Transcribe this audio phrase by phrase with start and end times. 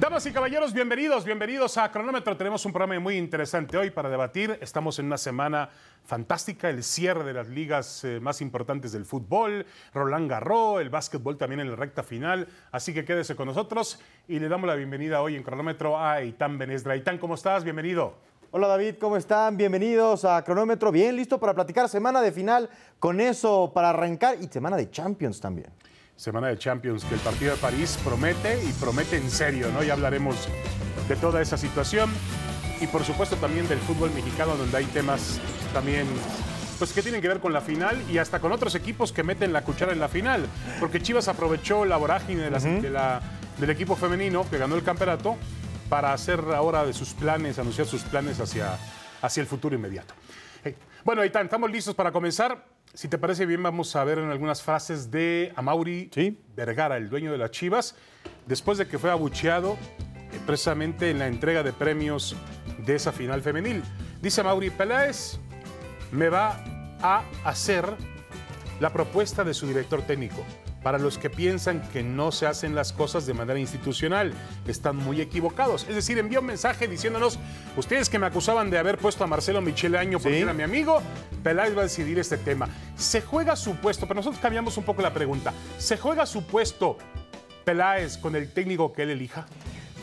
[0.00, 2.34] Damas y caballeros, bienvenidos, bienvenidos a Cronómetro.
[2.34, 4.58] Tenemos un programa muy interesante hoy para debatir.
[4.62, 5.68] Estamos en una semana
[6.06, 11.36] fantástica, el cierre de las ligas eh, más importantes del fútbol, Roland Garros, el básquetbol
[11.36, 12.48] también en la recta final.
[12.72, 16.56] Así que quédese con nosotros y le damos la bienvenida hoy en Cronómetro a Itán
[16.56, 16.96] Benesdra.
[16.96, 17.62] Itán, ¿cómo estás?
[17.62, 18.14] Bienvenido.
[18.52, 19.58] Hola David, ¿cómo están?
[19.58, 20.90] Bienvenidos a Cronómetro.
[20.90, 25.42] Bien, listo para platicar semana de final con eso para arrancar y semana de Champions
[25.42, 25.70] también
[26.20, 29.82] semana de Champions, que el partido de París promete y promete en serio, ¿no?
[29.82, 30.36] Ya hablaremos
[31.08, 32.10] de toda esa situación
[32.78, 35.40] y por supuesto también del fútbol mexicano, donde hay temas
[35.72, 36.06] también
[36.78, 39.54] pues que tienen que ver con la final y hasta con otros equipos que meten
[39.54, 40.46] la cuchara en la final,
[40.78, 43.22] porque Chivas aprovechó la vorágine de la,
[43.58, 45.38] del equipo femenino que ganó el campeonato
[45.88, 48.76] para hacer ahora de sus planes, anunciar sus planes hacia,
[49.22, 50.12] hacia el futuro inmediato.
[51.02, 52.66] Bueno, Aitán, estamos listos para comenzar.
[52.92, 56.10] Si te parece bien, vamos a ver en algunas frases de Amauri
[56.54, 57.94] Vergara, el dueño de las Chivas,
[58.46, 62.36] después de que fue abucheado eh, precisamente en la entrega de premios
[62.84, 63.82] de esa final femenil.
[64.20, 65.38] Dice Amauri Peláez,
[66.12, 66.62] me va
[67.00, 67.86] a hacer
[68.78, 70.44] la propuesta de su director técnico
[70.82, 74.32] para los que piensan que no se hacen las cosas de manera institucional.
[74.66, 75.86] Están muy equivocados.
[75.88, 77.38] Es decir, envió un mensaje diciéndonos,
[77.76, 81.02] ustedes que me acusaban de haber puesto a Marcelo Michele Año porque era mi amigo,
[81.42, 82.68] Peláez va a decidir este tema.
[82.96, 85.52] Se juega su puesto, pero nosotros cambiamos un poco la pregunta.
[85.78, 86.96] ¿Se juega su puesto
[87.64, 89.46] Peláez con el técnico que él elija?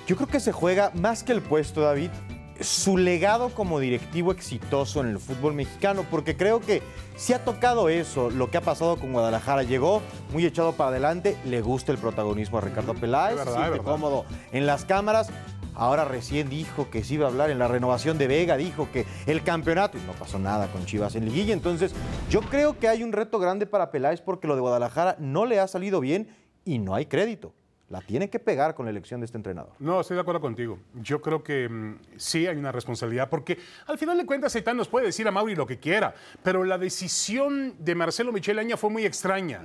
[0.07, 2.11] Yo creo que se juega más que el puesto, David,
[2.61, 6.81] su legado como directivo exitoso en el fútbol mexicano, porque creo que
[7.15, 9.63] si ha tocado eso, lo que ha pasado con Guadalajara.
[9.63, 10.01] Llegó
[10.31, 14.65] muy echado para adelante, le gusta el protagonismo a Ricardo Peláez, se siente cómodo en
[14.65, 15.29] las cámaras.
[15.73, 19.05] Ahora recién dijo que sí iba a hablar en la renovación de Vega, dijo que
[19.27, 21.53] el campeonato, y no pasó nada con Chivas en liguilla.
[21.53, 21.93] Entonces,
[22.29, 25.59] yo creo que hay un reto grande para Peláez porque lo de Guadalajara no le
[25.59, 26.35] ha salido bien
[26.65, 27.53] y no hay crédito
[27.89, 29.71] la tiene que pegar con la elección de este entrenador.
[29.79, 30.79] No, estoy de acuerdo contigo.
[30.95, 34.89] Yo creo que mm, sí hay una responsabilidad, porque al final de cuentas Aitán nos
[34.89, 38.89] puede decir a Mauri lo que quiera, pero la decisión de Marcelo Michel Aña fue
[38.89, 39.61] muy extraña.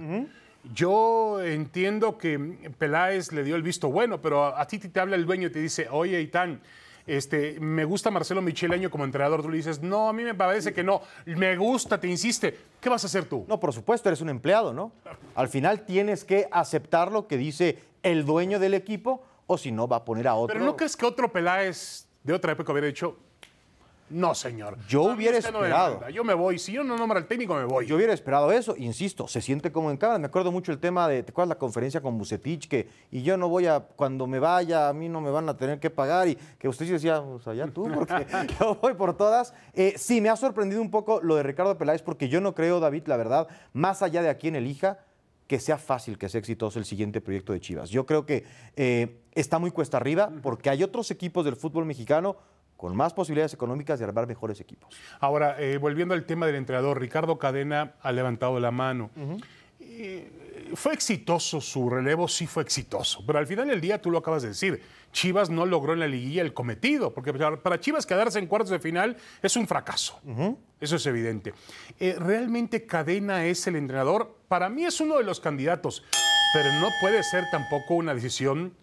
[0.72, 2.38] Yo entiendo que
[2.78, 5.58] Peláez le dio el visto bueno, pero a, ti te habla el dueño y te
[5.58, 6.60] dice, oye, Aitán,
[7.04, 9.42] este, me gusta Marcelo Micheleño como entrenador.
[9.42, 11.02] Tú le dices, no, a mí me parece que no.
[11.26, 12.56] Me gusta, te insiste.
[12.80, 13.44] ¿Qué vas a hacer tú?
[13.48, 14.92] No, por supuesto, eres un empleado, ¿no?
[15.34, 19.88] Al final tienes que aceptar lo que dice el dueño del equipo o si no
[19.88, 20.54] va a poner a otro.
[20.54, 23.16] Pero ¿no crees que otro Peláez de otra época hubiera dicho,
[24.12, 24.76] no, señor.
[24.88, 26.06] Yo hubiera esperado.
[26.10, 26.58] yo me voy.
[26.58, 27.86] Si yo no nombro al técnico, me voy.
[27.86, 28.76] Yo hubiera esperado eso.
[28.76, 30.18] Insisto, se siente como en cámara.
[30.18, 32.68] Me acuerdo mucho el tema de, ¿te acuerdas la conferencia con Bucetich?
[32.68, 35.56] Que, y yo no voy a, cuando me vaya, a mí no me van a
[35.56, 36.28] tener que pagar.
[36.28, 38.26] Y que usted sí decía, pues allá tú, porque
[38.60, 39.54] yo voy por todas.
[39.72, 42.80] Eh, sí, me ha sorprendido un poco lo de Ricardo Peláez, porque yo no creo,
[42.80, 44.98] David, la verdad, más allá de a quién elija,
[45.52, 47.90] que sea fácil, que sea exitoso el siguiente proyecto de Chivas.
[47.90, 48.42] Yo creo que
[48.74, 52.38] eh, está muy cuesta arriba porque hay otros equipos del fútbol mexicano
[52.78, 54.96] con más posibilidades económicas de armar mejores equipos.
[55.20, 59.10] Ahora, eh, volviendo al tema del entrenador, Ricardo Cadena ha levantado la mano.
[59.78, 60.30] Eh,
[60.74, 64.42] fue exitoso su relevo, sí fue exitoso, pero al final del día tú lo acabas
[64.42, 68.46] de decir, Chivas no logró en la liguilla el cometido, porque para Chivas quedarse en
[68.46, 70.20] cuartos de final es un fracaso,
[70.80, 71.54] eso es evidente.
[72.00, 74.38] Eh, ¿Realmente Cadena es el entrenador?
[74.48, 76.02] Para mí es uno de los candidatos,
[76.54, 78.74] pero no puede ser tampoco una decisión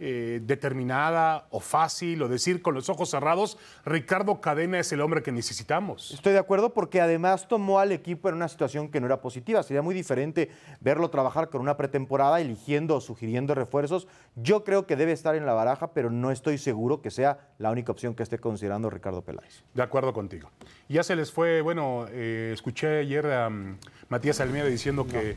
[0.00, 5.22] eh, determinada o fácil o decir con los ojos cerrados, Ricardo Cadena es el hombre
[5.22, 6.12] que necesitamos.
[6.12, 9.62] Estoy de acuerdo porque además tomó al equipo en una situación que no era positiva.
[9.62, 10.50] Sería muy diferente
[10.80, 14.06] verlo trabajar con una pretemporada, eligiendo o sugiriendo refuerzos.
[14.36, 17.70] Yo creo que debe estar en la baraja, pero no estoy seguro que sea la
[17.70, 19.64] única opción que esté considerando Ricardo Peláez.
[19.74, 20.50] De acuerdo contigo.
[20.88, 23.78] Ya se les fue, bueno, eh, escuché ayer a mm,
[24.08, 25.36] Matías Almeida diciendo que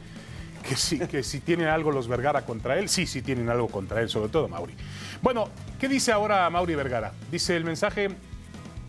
[0.62, 4.02] que sí, que si tienen algo los Vergara contra él, sí, sí tienen algo contra
[4.02, 4.74] él, sobre todo Mauri.
[5.22, 5.50] Bueno,
[5.80, 7.14] ¿qué dice ahora Mauri Vergara?
[7.32, 8.10] Dice, el mensaje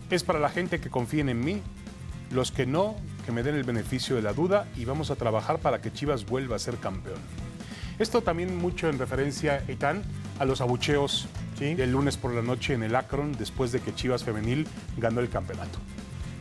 [0.09, 1.61] es para la gente que confíen en mí,
[2.31, 5.59] los que no, que me den el beneficio de la duda y vamos a trabajar
[5.59, 7.19] para que Chivas vuelva a ser campeón.
[7.99, 10.03] Esto también mucho en referencia, Eitan,
[10.39, 11.27] a los abucheos
[11.59, 14.67] del lunes por la noche en el Akron después de que Chivas Femenil
[14.97, 15.79] ganó el campeonato.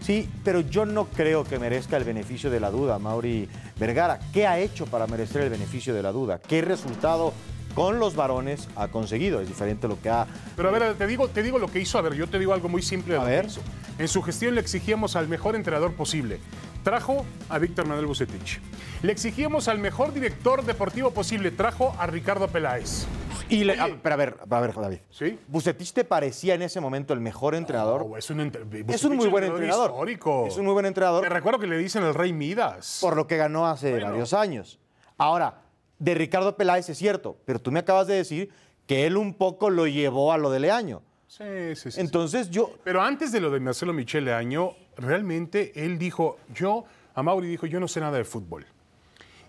[0.02, 4.18] Sí, pero yo no creo que merezca el beneficio de la duda, Mauri Vergara.
[4.32, 6.40] ¿Qué ha hecho para merecer el beneficio de la duda?
[6.40, 7.32] ¿Qué resultado
[7.74, 9.40] con los varones ha conseguido.
[9.40, 10.26] Es diferente lo que ha.
[10.56, 11.98] Pero a ver, te digo, te digo lo que hizo.
[11.98, 13.42] A ver, yo te digo algo muy simple de A lo ver.
[13.42, 13.60] que hizo.
[13.98, 16.38] En su gestión le exigíamos al mejor entrenador posible.
[16.82, 18.60] Trajo a Víctor Manuel Bucetich.
[19.02, 21.52] Le exigíamos al mejor director deportivo posible.
[21.52, 23.06] Trajo a Ricardo Peláez.
[23.48, 24.98] Y le- ah, pero a ver, a ver, David.
[25.10, 25.38] ¿Sí?
[25.46, 28.06] ¿Bucetich te parecía en ese momento el mejor entrenador?
[28.18, 29.90] Es un, entre- es Bucetich un muy buen entrenador.
[29.90, 30.46] Histórico.
[30.48, 32.98] Es un muy buen entrenador Te recuerdo que le dicen el Rey Midas.
[33.00, 34.06] por lo que ganó hace Bueno.
[34.10, 34.80] varios años.
[35.18, 35.58] Ahora,
[36.00, 38.50] de Ricardo Peláez es cierto, pero tú me acabas de decir
[38.88, 41.02] que él un poco lo llevó a lo de Leaño.
[41.28, 42.00] Sí, sí, sí, sí.
[42.00, 46.84] Entonces yo, Pero antes de lo de Marcelo Michele Año, realmente él dijo, yo,
[47.14, 48.66] a Mauri dijo, yo no sé nada de fútbol.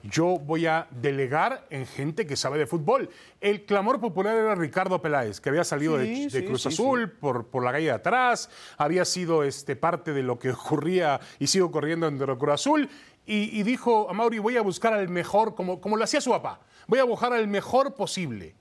[0.05, 3.09] Yo voy a delegar en gente que sabe de fútbol.
[3.39, 6.67] El clamor popular era Ricardo Peláez, que había salido de- Sí, de, sí, Cruz sí,
[6.67, 11.21] Azul Por, por la calle de atrás, había sido este, parte de lo que ocurría
[11.39, 12.89] y sigo corriendo en Cruz Azul.
[13.25, 16.31] Y, y dijo a Mauri, voy a buscar al mejor, como, como lo hacía su
[16.31, 18.55] papá, voy a buscar al mejor posible.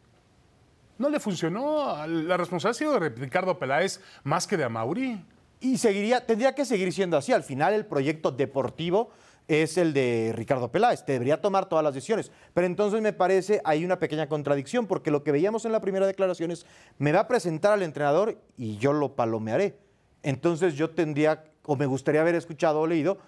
[0.98, 2.06] No le funcionó.
[2.06, 5.20] La responsabilidad ha sido de Ricardo Peláez más que de Amauri.
[5.62, 7.32] Y seguiría, tendría que seguir siendo así.
[7.32, 9.10] Al final el proyecto deportivo
[9.48, 11.04] es el de Ricardo Peláez.
[11.06, 12.30] Debería tomar todas las decisiones.
[12.54, 16.06] Pero entonces me parece hay una pequeña contradicción, porque lo que veíamos en la primera
[16.06, 16.66] declaración es,
[16.98, 19.78] me va a presentar al entrenador y yo lo palomearé.
[20.22, 23.18] Entonces yo tendría, o me gustaría haber escuchado o leído,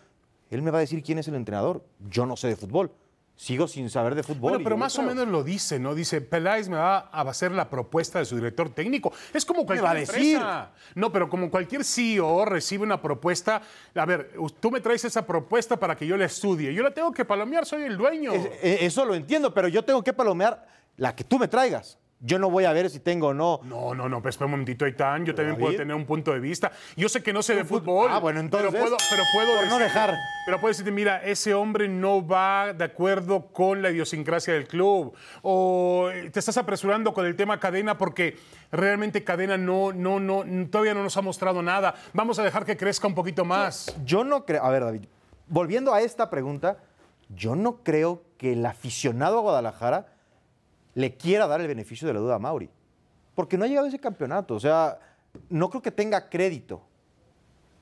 [0.51, 1.85] él me va a decir quién es el entrenador.
[2.09, 2.93] Yo no sé de fútbol.
[3.37, 4.53] Sigo sin saber de fútbol.
[4.53, 5.95] Bueno, pero más o menos lo dice, ¿no?
[5.97, 9.13] Dice, Peláez me va a hacer la propuesta de su director técnico.
[9.33, 10.37] Es como cualquier va a decir?
[10.37, 10.71] empresa.
[10.95, 13.61] No, pero como cualquier CEO recibe una propuesta,
[13.95, 16.73] a ver, tú me traes esa propuesta para que yo la estudie.
[16.73, 18.33] Yo la tengo que palomear, soy el dueño.
[18.33, 20.65] Es- eh, eso lo entiendo, pero yo tengo que palomear
[20.97, 21.99] la que tú me traigas.
[22.21, 23.61] Yo no voy a ver si tengo o no.
[23.65, 25.27] No, no, no, pues espera un momentito, Aitán.
[25.27, 26.73] Yo también puedo tener un punto de vista.
[26.97, 28.09] Yo sé que no sé de fútbol.
[28.11, 30.17] Ah, bueno, entonces, Pero puedo, pero puedo por no dejar.
[30.47, 35.15] Pero puedo decirte, mira, ese hombre no va de acuerdo con la idiosincrasia del club.
[35.43, 38.39] O te estás apresurando con el tema cadena porque
[38.73, 41.95] realmente cadena no, no, no, todavía no nos ha mostrado nada.
[42.15, 43.95] Vamos a dejar que crezca un poquito más.
[44.05, 44.65] Yo no creo.
[44.65, 45.05] A ver, David,
[45.47, 46.79] volviendo a esta pregunta,
[47.29, 50.14] yo no creo que el aficionado a Guadalajara
[50.95, 52.71] le quiera dar el beneficio de la duda a Mauri.
[53.35, 54.55] Porque no ha llegado a ese campeonato.
[54.55, 54.99] O sea,
[55.49, 56.83] no creo que tenga crédito.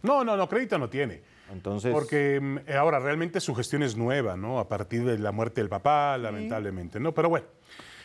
[0.03, 1.23] No, no, no, crédito no tiene.
[1.53, 1.93] Entonces.
[1.93, 4.59] Porque mm, ahora realmente su gestión es nueva, ¿no?
[4.59, 7.13] A partir de la muerte del papá, lamentablemente, ¿no?
[7.13, 7.47] Pero bueno,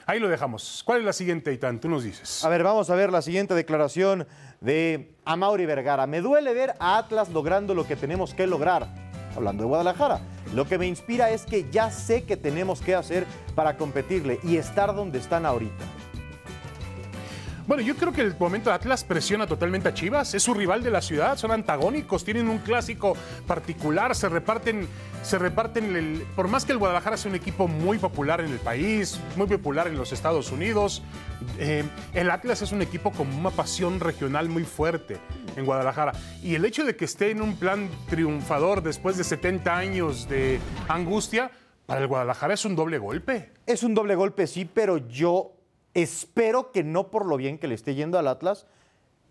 [0.05, 0.83] ahí lo dejamos.
[0.85, 1.79] ¿Cuál es la siguiente, Itán?
[1.79, 2.43] Tú nos dices.
[2.43, 4.27] A ver, vamos a ver la siguiente declaración
[4.59, 6.05] de Amauri Vergara.
[6.07, 9.06] Me duele ver a Atlas logrando lo que tenemos que lograr.
[9.37, 10.19] Hablando de Guadalajara.
[10.55, 14.57] Lo que me inspira es que ya sé que tenemos que hacer para competirle y
[14.57, 15.85] estar donde están ahorita.
[17.67, 20.33] Bueno, yo creo que el momento de Atlas presiona totalmente a Chivas.
[20.33, 24.87] Es su rival de la ciudad, son antagónicos, tienen un clásico particular, se reparten,
[25.21, 25.93] se reparten.
[25.97, 29.47] el- por más que el Guadalajara sea un equipo muy popular en el país, muy
[29.47, 31.03] popular en los Estados Unidos,
[31.59, 31.83] eh,
[32.13, 35.17] el Atlas es un equipo con una pasión regional muy fuerte
[35.57, 36.13] en Guadalajara.
[36.41, 40.61] Y el hecho de que esté en un plan triunfador después de 70 años de
[40.87, 41.51] angustia,
[41.85, 43.51] para el Guadalajara es un doble golpe.
[43.65, 45.51] Es un doble golpe, sí, pero yo
[46.01, 48.67] espero que no por lo bien que le esté yendo al Atlas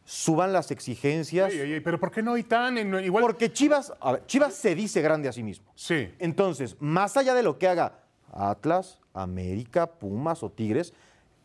[0.04, 1.52] suban las exigencias.
[1.82, 2.76] Pero ¿por qué no Itán?
[3.02, 3.22] Igual.
[3.22, 5.72] Porque Chivas, a ver, Chivas se dice grande a sí mismo.
[5.74, 6.12] Sí.
[6.18, 8.00] Entonces, más allá de lo que haga
[8.32, 10.92] Atlas, América, Pumas o Tigres,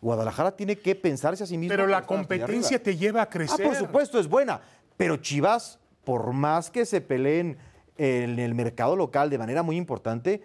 [0.01, 1.74] Guadalajara tiene que pensarse a sí mismo.
[1.75, 3.65] Pero la competencia te lleva a Ah, crecer.
[3.65, 4.62] por supuesto, es buena.
[4.98, 7.57] Pero Chivas, por más que se peleen
[7.98, 10.43] en el mercado local de manera muy importante,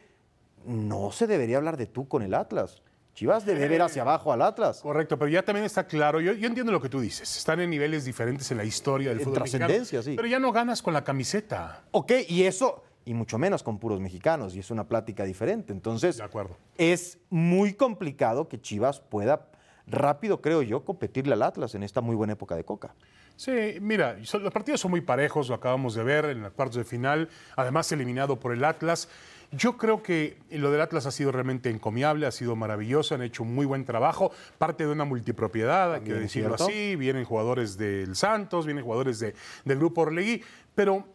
[0.66, 2.82] no se debería hablar de tú con el Atlas.
[3.16, 4.82] Chivas debe ver hacia abajo al Atlas.
[4.82, 7.70] Correcto, pero ya también está claro, yo, yo entiendo lo que tú dices, están en
[7.70, 10.14] niveles diferentes en la historia del En fútbol mexicano, trascendencia, sí.
[10.16, 11.82] pero ya no ganas con la camiseta.
[11.92, 15.72] Ok, y eso, y mucho menos con puros mexicanos, y es una plática diferente.
[15.72, 16.58] Entonces, De acuerdo.
[16.76, 19.48] es muy complicado que Chivas pueda
[19.86, 22.94] rápido, creo yo, competirle al Atlas en esta muy buena época de Coca.
[23.36, 26.84] Sí, mira, los partidos son muy parejos, lo acabamos de ver en los cuartos de
[26.84, 29.08] final, además eliminado por el Atlas.
[29.52, 33.42] Yo creo que lo del Atlas ha sido realmente encomiable, ha sido maravilloso, han hecho
[33.42, 36.64] un muy buen trabajo, parte de una multipropiedad, hay que decirlo cierto.
[36.66, 39.34] así, vienen jugadores del Santos, vienen jugadores de-
[39.64, 40.42] del Grupo Orlegui,
[40.74, 41.06] pero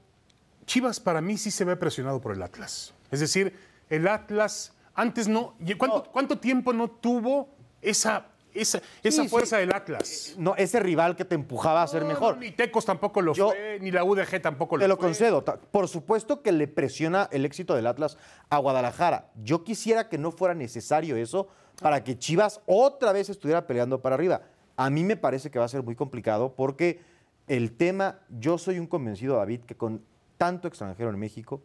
[0.65, 2.93] Chivas para mí sí se ve presionado por el Atlas.
[3.11, 3.53] Es decir,
[3.89, 7.50] el Atlas antes no, ¿cuánto, cuánto tiempo no tuvo
[7.81, 9.29] esa, esa, esa sí.
[9.29, 10.36] fuerza del Atlas?
[10.38, 12.36] No, ese rival que te empujaba a ser No, mejor.
[12.36, 15.08] no, ni Tecos tampoco lo Yo- fue, ni la UDG tampoco lo Te lo fue.
[15.08, 15.43] concedo.
[15.43, 18.17] Por supuesto que le presiona el éxito del Atlas
[18.50, 19.29] a Guadalajara.
[19.43, 21.48] Yo quisiera que no fuera necesario eso
[21.81, 24.41] para que Chivas otra vez estuviera peleando para arriba.
[24.77, 27.00] A mí me parece que va a ser muy complicado porque
[27.48, 30.03] el tema, yo soy un convencido, David, que con
[30.38, 31.62] tanto extranjero en México,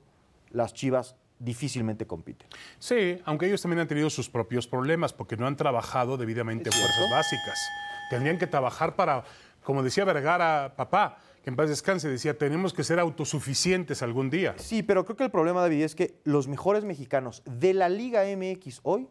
[0.50, 2.49] las Chivas difícilmente compiten.
[2.78, 6.73] Sí, aunque ellos también han tenido sus propios problemas porque no han trabajado debidamente en
[6.73, 7.59] fuerzas básicas.
[8.11, 9.25] Tendrían que trabajar para,
[9.62, 14.55] como decía Vergara, papá, que en paz descanse, decía, tenemos que ser autosuficientes algún día.
[14.59, 18.23] Sí, pero creo que el problema, David, es que los mejores mexicanos de la Liga
[18.25, 19.09] MX hoy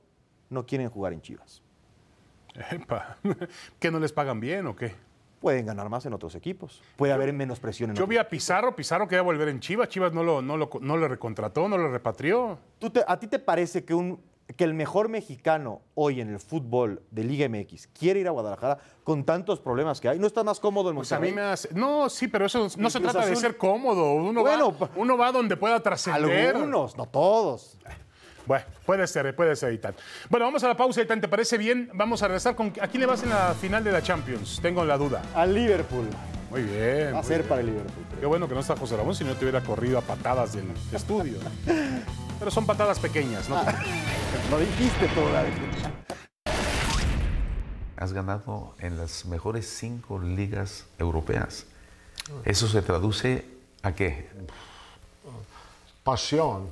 [0.50, 1.62] no quieren jugar en Chivas.
[2.72, 3.18] Epa,
[3.80, 4.96] ¿Que no les pagan bien o qué?
[5.46, 6.82] Pueden ganar más en otros equipos.
[6.96, 10.12] Puede haber menos presión en Yo vi a Pizarro, Pizarro quería volver en Chivas, Chivas
[10.12, 12.58] no lo, no lo, no lo recontrató, no lo repatrió.
[12.80, 14.20] ¿Tú te- ¿A ti te parece que, un,
[14.58, 18.80] que el mejor mexicano hoy en el fútbol de Liga MX quiere ir a Guadalajara
[19.04, 20.18] con tantos problemas que hay?
[20.18, 21.32] ¿No está más cómodo en Pues a Monterrey?
[21.32, 21.70] mí me hace...
[21.76, 24.16] No, sí, pero eso no se trata de ser cómodo.
[24.16, 26.56] Uno, Bueno, va, uno va donde pueda trascender.
[26.56, 27.78] Algunos, no todos.
[28.46, 29.96] Bueno, puede ser, puede ser, Itán.
[30.30, 31.22] Bueno, vamos a la pausa, Itán.
[31.22, 31.90] ¿Te parece bien?
[31.94, 32.74] Vamos a regresar con...
[32.82, 34.60] ¿A quién le vas en la final de la Champions?
[34.62, 35.22] Tengo la duda.
[35.34, 36.08] Al Liverpool.
[36.52, 37.14] Muy bien.
[37.14, 37.50] Va a ser bien.
[37.50, 38.06] para el Liverpool.
[38.20, 40.66] Qué bueno que no está José Ramón, si no te hubiera corrido a patadas del
[40.94, 41.40] estudio.
[42.40, 43.56] Pero son patadas pequeñas, ¿no?
[44.52, 45.54] Lo dijiste tú, David.
[47.98, 51.66] Has ganado en las mejores cinco ligas europeas.
[52.44, 53.46] ¿Eso se traduce
[53.82, 54.30] a qué?
[56.06, 56.70] pasión,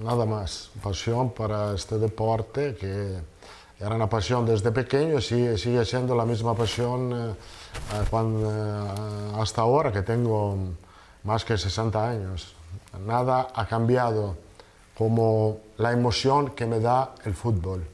[0.00, 0.70] nada más.
[0.82, 3.18] Pasión para este deporte que
[3.78, 7.34] era una pasión desde pequeño y sigue, siendo la misma pasión eh,
[7.94, 8.92] eh,
[9.38, 10.56] hasta ahora que tengo
[11.24, 12.54] más que 60 años.
[13.04, 14.36] Nada ha cambiado
[14.96, 17.84] como la emoción que me da el fútbol.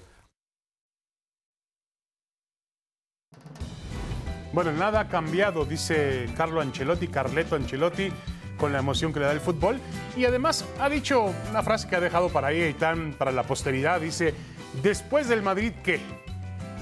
[4.53, 8.11] Bueno, nada ha cambiado, dice Carlo Ancelotti, Carleto Ancelotti,
[8.59, 9.81] con la emoción que le da el fútbol.
[10.17, 14.01] Y además ha dicho una frase que ha dejado para ahí, Aitán, para la posteridad.
[14.01, 14.35] Dice,
[14.83, 16.01] después del Madrid, ¿qué?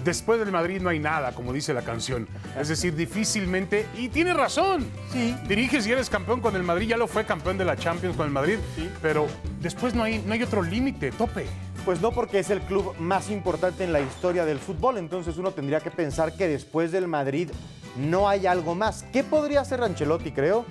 [0.05, 2.29] Después del Madrid no hay nada, como dice la canción.
[2.59, 4.89] Es decir, difícilmente, y tiene razón.
[5.13, 5.35] Sí.
[5.49, 8.27] Diriges y eres campeón con el Madrid, ya lo fue campeón de la Champions con
[8.27, 8.59] el Madrid,
[9.03, 9.27] pero
[9.61, 11.47] después no hay, no hay otro límite, tope.
[11.85, 15.51] Pues no porque es el club más importante en la historia del fútbol, entonces uno
[15.51, 17.51] tendría que pensar que después del Madrid
[17.97, 19.05] no hay algo más.
[19.13, 20.67] ¿Qué podría hacer Ancelotti, creo?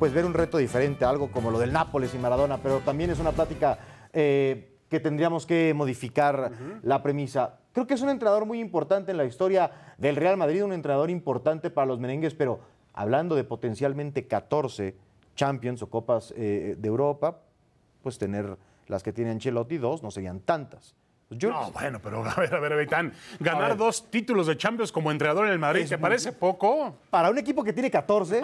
[0.00, 3.18] Pues ver un reto diferente, algo como lo del Nápoles y Maradona, pero también es
[3.18, 3.78] una plática
[4.14, 6.52] eh, que tendríamos que modificar
[6.82, 7.58] la premisa.
[7.74, 11.10] Creo que es un entrenador muy importante en la historia del Real Madrid, un entrenador
[11.10, 12.60] importante para los merengues, pero
[12.94, 14.96] hablando de potencialmente 14
[15.36, 17.42] Champions o Copas eh, de Europa,
[18.02, 20.94] pues tener las que tiene Ancelotti, dos, no serían tantas.
[21.30, 23.76] Yo, No, bueno, pero a ver, a ver, Aitán, ganar ver.
[23.76, 26.96] dos títulos de Champions como entrenador en el Madrid, ¿te parece poco?
[27.08, 28.40] Para un equipo que tiene 14,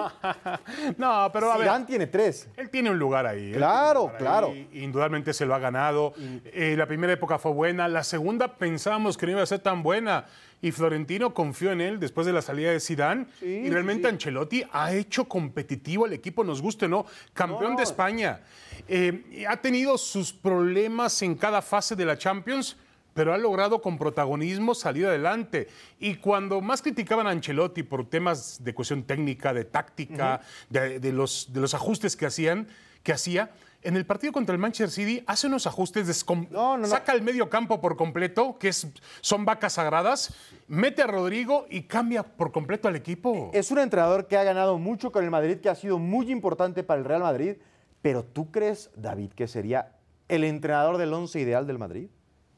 [0.96, 1.66] No, pero a ver.
[1.66, 2.50] Zidane tiene 3.
[2.56, 3.52] Él tiene un lugar ahí.
[3.52, 4.46] Claro, lugar claro.
[4.48, 6.14] ahí, Indudablemente se lo ha ganado.
[6.44, 7.88] Eh, la primera época fue buena.
[7.88, 10.26] La segunda pensábamos que no iba a ser tan buena.
[10.62, 13.26] Y Florentino confió en él después de la salida de Zidane.
[13.42, 17.06] y realmente Ancelotti ha hecho competitivo al equipo, nos guste o no.
[17.34, 18.40] Campeón de España.
[18.88, 22.76] Eh, ha tenido sus problemas en cada fase de la Champions
[23.16, 25.68] pero ha logrado con protagonismo salir adelante.
[25.98, 31.12] Y cuando más criticaban a Ancelotti por temas de cuestión técnica, de táctica, de, de
[31.12, 32.68] los, de los ajustes que hacían,
[33.02, 33.52] que hacía,
[33.82, 36.86] en el partido contra el Manchester City hace unos ajustes, descom- No, no, no.
[36.86, 38.86] saca el medio campo por completo, que es,
[39.20, 40.34] son vacas sagradas,
[40.66, 43.50] mete a Rodrigo y cambia por completo al equipo.
[43.54, 46.82] Es un entrenador que ha ganado mucho con el Madrid, que ha sido muy importante
[46.82, 47.56] para el Real Madrid.
[48.02, 49.92] Pero ¿tú crees, David, que sería
[50.28, 52.08] el entrenador del once ideal del Madrid?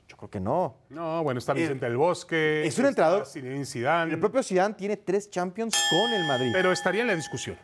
[0.07, 0.77] Yo creo que no.
[0.89, 2.67] No, bueno, está Vicente del Bosque.
[2.67, 6.51] es un entrenador- Zidane, El propio Zidane tiene tres Champions con el Madrid.
[6.53, 7.57] pero estaría en la discusión.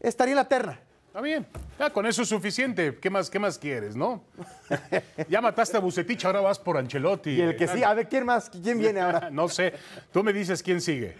[0.00, 0.80] Estaría en la terna.
[1.18, 1.46] Está bien,
[1.76, 2.96] ya con eso es suficiente.
[3.00, 4.22] ¿Qué más, qué más quieres, no?
[5.28, 7.30] ya mataste a Bucetich, ahora vas por Ancelotti.
[7.30, 8.48] Y el que sí, a ver, ¿quién más?
[8.48, 9.28] ¿Quién viene ahora?
[9.28, 9.74] No sé,
[10.12, 11.16] tú me dices quién sigue.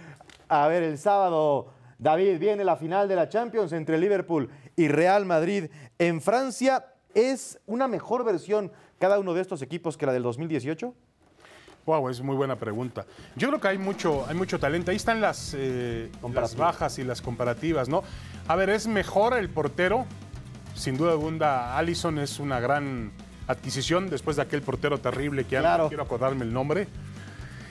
[0.50, 5.24] A ver, el sábado, David, viene la final de la Champions entre Liverpool y Real
[5.24, 6.84] Madrid en Francia.
[7.14, 10.94] ¿Es una mejor versión cada uno de estos equipos que la del 2018?
[11.88, 13.06] Wow, es muy buena pregunta.
[13.34, 14.90] Yo creo que hay mucho, hay mucho talento.
[14.90, 18.04] Ahí están las, eh, las bajas y las comparativas, ¿no?
[18.46, 20.04] A ver, es mejor el portero.
[20.74, 23.10] Sin duda alguna, Allison es una gran
[23.46, 25.84] adquisición después de aquel portero terrible que Claro.
[25.84, 26.88] no quiero acordarme el nombre.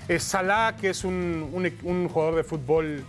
[0.08, 3.04] Es Salah, que es un, un- un jugador de fútbol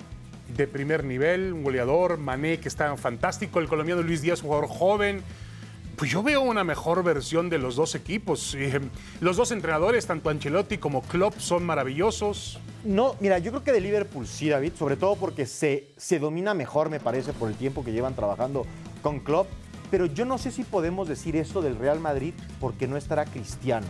[0.55, 2.19] de primer nivel, un goleador.
[2.19, 3.61] Mané, que está fantástico.
[3.61, 5.23] El colombiano Luis Díaz, un jugador joven.
[5.99, 8.55] Pues yo veo una mejor versión de los dos equipos.
[8.55, 8.81] Eh,
[9.21, 12.61] los dos entrenadores, tanto Ancelotti como Klopp, son maravillosos.
[12.85, 16.55] No, mira, yo creo que de Liverpool sí, David, sobre todo porque se, se domina
[16.55, 18.65] mejor, me parece, por el tiempo que llevan trabajando
[19.03, 19.49] con Klopp.
[19.91, 23.89] Pero yo no sé si podemos decir eso del Real Madrid porque no estará Cristiano,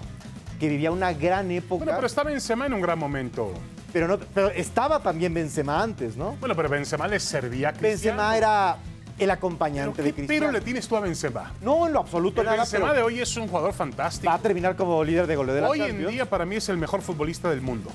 [0.58, 1.84] que vivía una gran época.
[1.84, 3.52] Bueno, pero está Benzema en un gran momento.
[3.92, 6.36] pero, no, pero estaba también Benzema antes, ¿no?
[6.40, 8.16] Bueno, pero Benzema le servía a Cristiano.
[8.16, 8.78] Benzema era
[9.18, 10.46] el acompañante de ¿Qué Cristiano.
[10.46, 11.52] pero le tienes tú a Benzema?
[11.60, 14.28] No, en lo absoluto El nada, Benzema pero de hoy es un jugador fantástico.
[14.28, 16.68] va a terminar como líder de goleo de la Hoy en día para mí es
[16.68, 17.90] el mejor futbolista del mundo.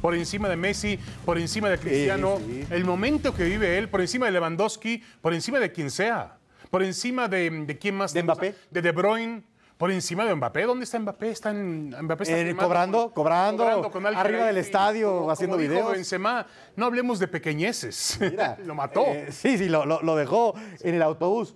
[0.00, 2.64] Por encima de Messi, por encima de Cristiano, sí.
[2.70, 6.36] el momento que vive él, por encima de Lewandowski, por encima de quien sea,
[6.70, 8.12] por encima de, de quién más.
[8.12, 8.22] ¿De?
[8.22, 8.54] Mbappé?
[8.70, 9.42] De De Bruyne,
[9.76, 10.62] por encima de Mbappé.
[10.64, 11.30] ¿Dónde está Mbappé?
[11.30, 15.68] Está en, Mbappé está Eh, cobrando, con- cobrando, con arriba del estadio, como- haciendo como
[15.68, 15.92] videos.
[15.92, 18.18] Benzema, no hablemos de pequeñeces.
[18.20, 19.02] Mira, lo mató.
[19.06, 21.54] eh, sí, sí, lo, lo- lo dejó en el autobús.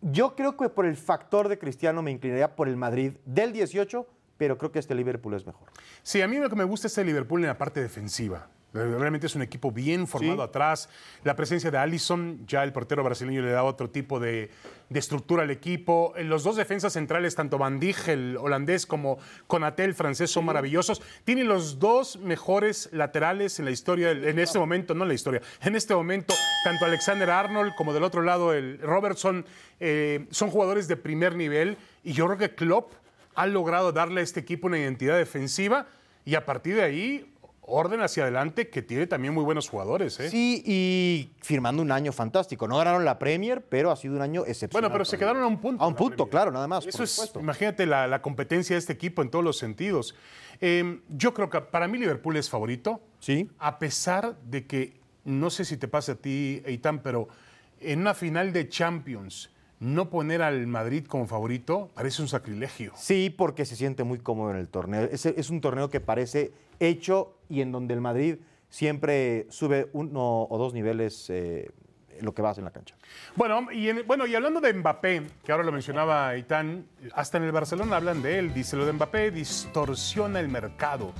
[0.00, 4.06] Yo creo que por el factor de Cristiano me inclinaría por el Madrid del 18,
[4.36, 5.68] pero creo que este Liverpool es mejor.
[6.02, 8.46] Sí, a mí lo que me gusta es el Liverpool en la parte defensiva.
[8.74, 10.42] Realmente es un equipo bien formado Sí.
[10.42, 10.88] atrás.
[11.24, 14.50] La presencia de Allison, ya el portero brasileño le da otro tipo de,
[14.90, 16.12] de estructura al equipo.
[16.18, 21.00] Los dos defensas centrales, tanto Van Dijk, el holandés, como Konaté, el francés, son maravillosos.
[21.24, 25.40] Tienen los dos mejores laterales en la historia, en este momento, no en la historia,
[25.62, 29.46] en este momento, tanto Alexander Arnold como del otro lado el Robertson,
[29.80, 31.78] eh, son jugadores de primer nivel.
[32.04, 32.92] Y yo creo que Klopp
[33.34, 35.86] ha logrado darle a este equipo una identidad defensiva
[36.26, 37.32] y a partir de ahí
[37.68, 40.18] orden hacia adelante que tiene también muy buenos jugadores.
[40.20, 40.30] ¿eh?
[40.30, 42.66] Sí, y firmando un año fantástico.
[42.66, 44.82] No ganaron la Premier, pero ha sido un año excepcional.
[44.82, 45.82] Bueno, pero se quedaron a un punto.
[45.82, 46.30] A un punto, Premier.
[46.30, 46.86] claro, nada más.
[46.86, 50.14] Eso por es, imagínate la, la competencia de este equipo en todos los sentidos.
[50.60, 53.00] Eh, yo creo que para mí Liverpool es favorito.
[53.20, 53.48] Sí.
[53.58, 54.94] A pesar de que,
[55.24, 57.28] no sé si te pasa a ti, Eitan, pero
[57.80, 62.92] en una final de Champions, no poner al Madrid como favorito parece un sacrilegio.
[62.96, 65.02] Sí, porque se siente muy cómodo en el torneo.
[65.10, 68.36] Es, es un torneo que parece hecho y en donde el Madrid
[68.68, 71.70] siempre sube uno o dos niveles eh,
[72.20, 72.96] lo que vas en la cancha.
[73.36, 77.44] Bueno y, en- bueno, y hablando de Mbappé, que ahora lo mencionaba Itán, hasta en
[77.44, 78.52] el Barcelona hablan de él.
[78.52, 81.12] Dice, lo de Mbappé distorsiona el mercado.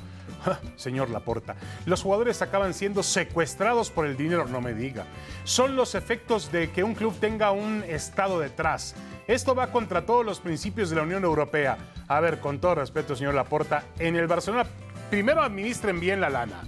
[0.45, 5.04] Ja, Señor Laporta, los jugadores acaban siendo secuestrados por el dinero, no me diga.
[5.45, 8.95] Son los efectos de que un club tenga un Estado detrás.
[9.26, 11.76] Esto va contra todos los principios de la Unión Europea.
[12.07, 14.66] A ver, con todo respeto, señor Laporta, en el Barcelona
[15.11, 16.62] primero administren bien la lana.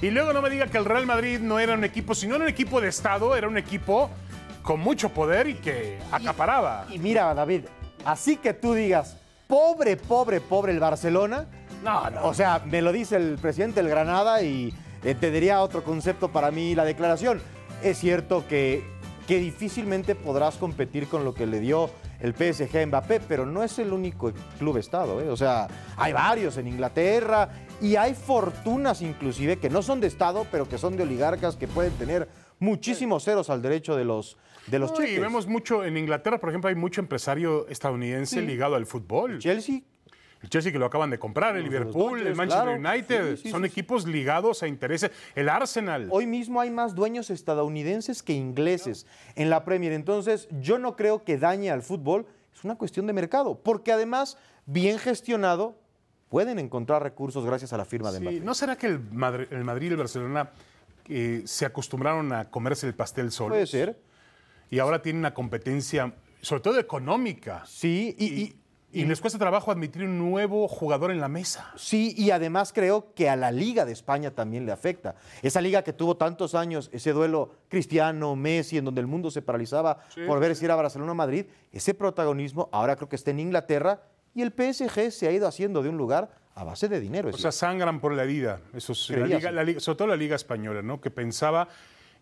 [0.00, 2.44] Y luego no me diga que el Real Madrid no era un equipo, sino era
[2.44, 4.10] un equipo de Estado, era un equipo
[4.62, 6.86] con mucho poder y que acaparaba.
[6.90, 7.64] Y mira, David,
[8.04, 9.16] así que tú digas,
[9.48, 11.46] pobre, pobre, pobre el Barcelona.
[11.84, 12.24] No, no.
[12.26, 14.72] O sea, me lo dice el presidente del Granada y
[15.04, 17.40] entendería otro concepto para mí la declaración.
[17.82, 18.84] Es cierto que,
[19.26, 23.62] que difícilmente podrás competir con lo que le dio el PSG a Mbappé, pero no
[23.62, 25.20] es el único club estado.
[25.20, 25.28] ¿eh?
[25.28, 27.48] O sea, hay varios en Inglaterra
[27.80, 31.68] y hay fortunas inclusive que no son de estado, pero que son de oligarcas que
[31.68, 34.36] pueden tener muchísimos ceros al derecho de los,
[34.66, 35.20] de los No, y cheques.
[35.20, 39.38] vemos mucho, en Inglaterra, por ejemplo, hay mucho empresario estadounidense ligado al fútbol.
[39.38, 39.82] Chelsea
[40.40, 42.90] El Chelsea que lo acaban de comprar, el Liverpool, el Manchester claro.
[42.94, 45.10] United, Sí, sí, son sí, equipos ligados a intereses.
[45.34, 46.06] El Arsenal.
[46.10, 49.92] Hoy mismo hay más dueños estadounidenses que ingleses en la Premier.
[49.92, 52.26] Entonces, yo no creo que dañe al fútbol.
[52.54, 53.58] Es una cuestión de mercado.
[53.60, 55.76] Porque además, bien gestionado,
[56.28, 58.40] pueden encontrar recursos gracias a la firma de Mbappé.
[58.40, 60.50] ¿No será que el Madrid, el Madrid y el Barcelona
[61.08, 63.54] eh, se acostumbraron a comerse el pastel solos?
[63.54, 63.98] Puede ser.
[64.70, 67.64] Y ahora tienen una competencia, sobre todo económica.
[67.66, 71.72] Sí, y, Y, y- y les cuesta trabajo admitir un nuevo jugador en la mesa.
[71.76, 75.14] sí, y además creo que a la Liga de España también le afecta.
[75.42, 79.42] Esa liga que tuvo tantos años, ese duelo Cristiano, Messi, en donde el mundo se
[79.42, 83.40] paralizaba por ver si era Barcelona o Madrid, ese protagonismo ahora creo que está en
[83.40, 84.02] Inglaterra
[84.34, 87.28] y el PSG se ha ido haciendo de un lugar a base de dinero.
[87.28, 88.60] O sea, sangran por la herida.
[88.74, 89.54] Eso es, la Creería, liga, sí.
[89.54, 91.00] la liga- sobre todo la Liga Española, ¿no?
[91.00, 91.68] Que pensaba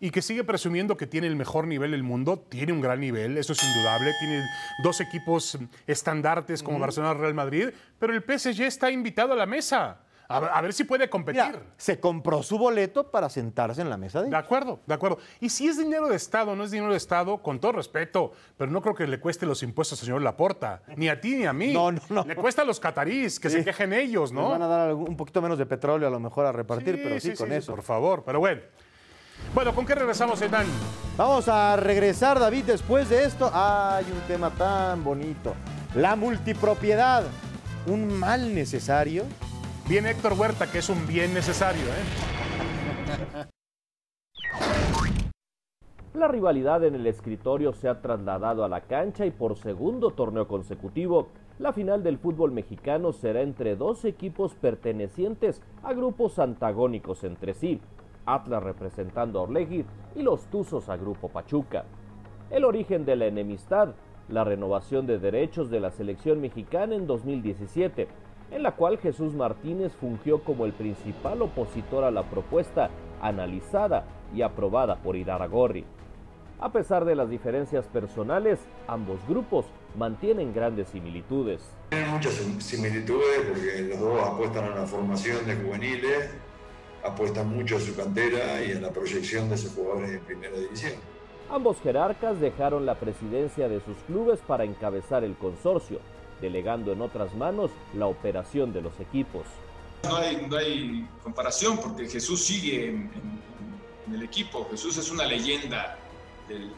[0.01, 2.39] y que sigue presumiendo que tiene el mejor nivel del mundo.
[2.49, 4.13] Tiene un gran nivel, eso es indudable.
[4.21, 4.45] Tiene
[4.83, 7.71] dos equipos estandartes como Barcelona y Real Madrid.
[7.99, 10.01] Pero el PSG está invitado a la mesa.
[10.29, 11.41] A, ver- a ver si puede competir.
[11.47, 15.19] Mira, se compró su boleto para sentarse en la mesa de De acuerdo, de acuerdo.
[15.39, 18.69] Y si es dinero de Estado, no es dinero de Estado, con todo respeto, pero
[18.73, 21.53] no creo que le cueste los impuestos al señor Laporta, ni a ti ni a
[21.53, 21.73] mí.
[21.73, 22.25] No, no, no.
[22.25, 23.65] Le cuesta a los catarís, que se Sí.
[23.65, 24.49] quejen ellos, ¿no?
[24.49, 27.33] van a dar un poquito menos de petróleo a lo mejor a repartir, pero sí,
[27.35, 27.73] con eso.
[27.73, 28.63] Por favor, pero bueno.
[29.55, 30.67] Bueno, ¿con qué regresamos, Etan?
[31.17, 33.51] Vamos a regresar, David, después de esto.
[33.53, 35.55] Hay un tema tan bonito.
[35.95, 37.25] La multipropiedad.
[37.87, 39.25] Un mal necesario.
[39.89, 43.47] Viene Héctor Huerta, que es un bien necesario, ¿eh?
[46.13, 50.49] La rivalidad en el escritorio se ha trasladado a la cancha y por segundo torneo
[50.49, 57.53] consecutivo, la final del fútbol mexicano será entre dos equipos pertenecientes a grupos antagónicos entre
[57.53, 57.81] sí,
[58.27, 59.85] Atlas representando a Orlegui
[60.15, 61.85] y los Tuzos a Grupo Pachuca.
[62.51, 63.95] El origen de la enemistad,
[64.29, 68.09] la renovación de derechos de la selección mexicana en 2017,
[68.51, 74.43] en la cual Jesús Martínez fungió como el principal opositor a la propuesta analizada y
[74.43, 75.85] aprobada por Iraragorri.
[76.59, 78.59] A pesar de las diferencias personales,
[78.89, 81.61] ambos grupos mantienen grandes similitudes.
[81.91, 86.35] Tienen muchas similitudes porque los dos apuestan a la formación de juveniles,
[87.07, 90.93] apuestan mucho a su cantera y a la proyección de sus jugadores en primera división.
[91.51, 96.01] Ambos jerarcas dejaron la presidencia de sus clubes para encabezar el consorcio,
[96.41, 99.45] delegando en otras manos la operación de los equipos.
[100.05, 103.11] No hay, no hay comparación porque Jesús sigue en,
[104.07, 105.99] en el equipo, Jesús es una leyenda
[106.49, 106.71] del,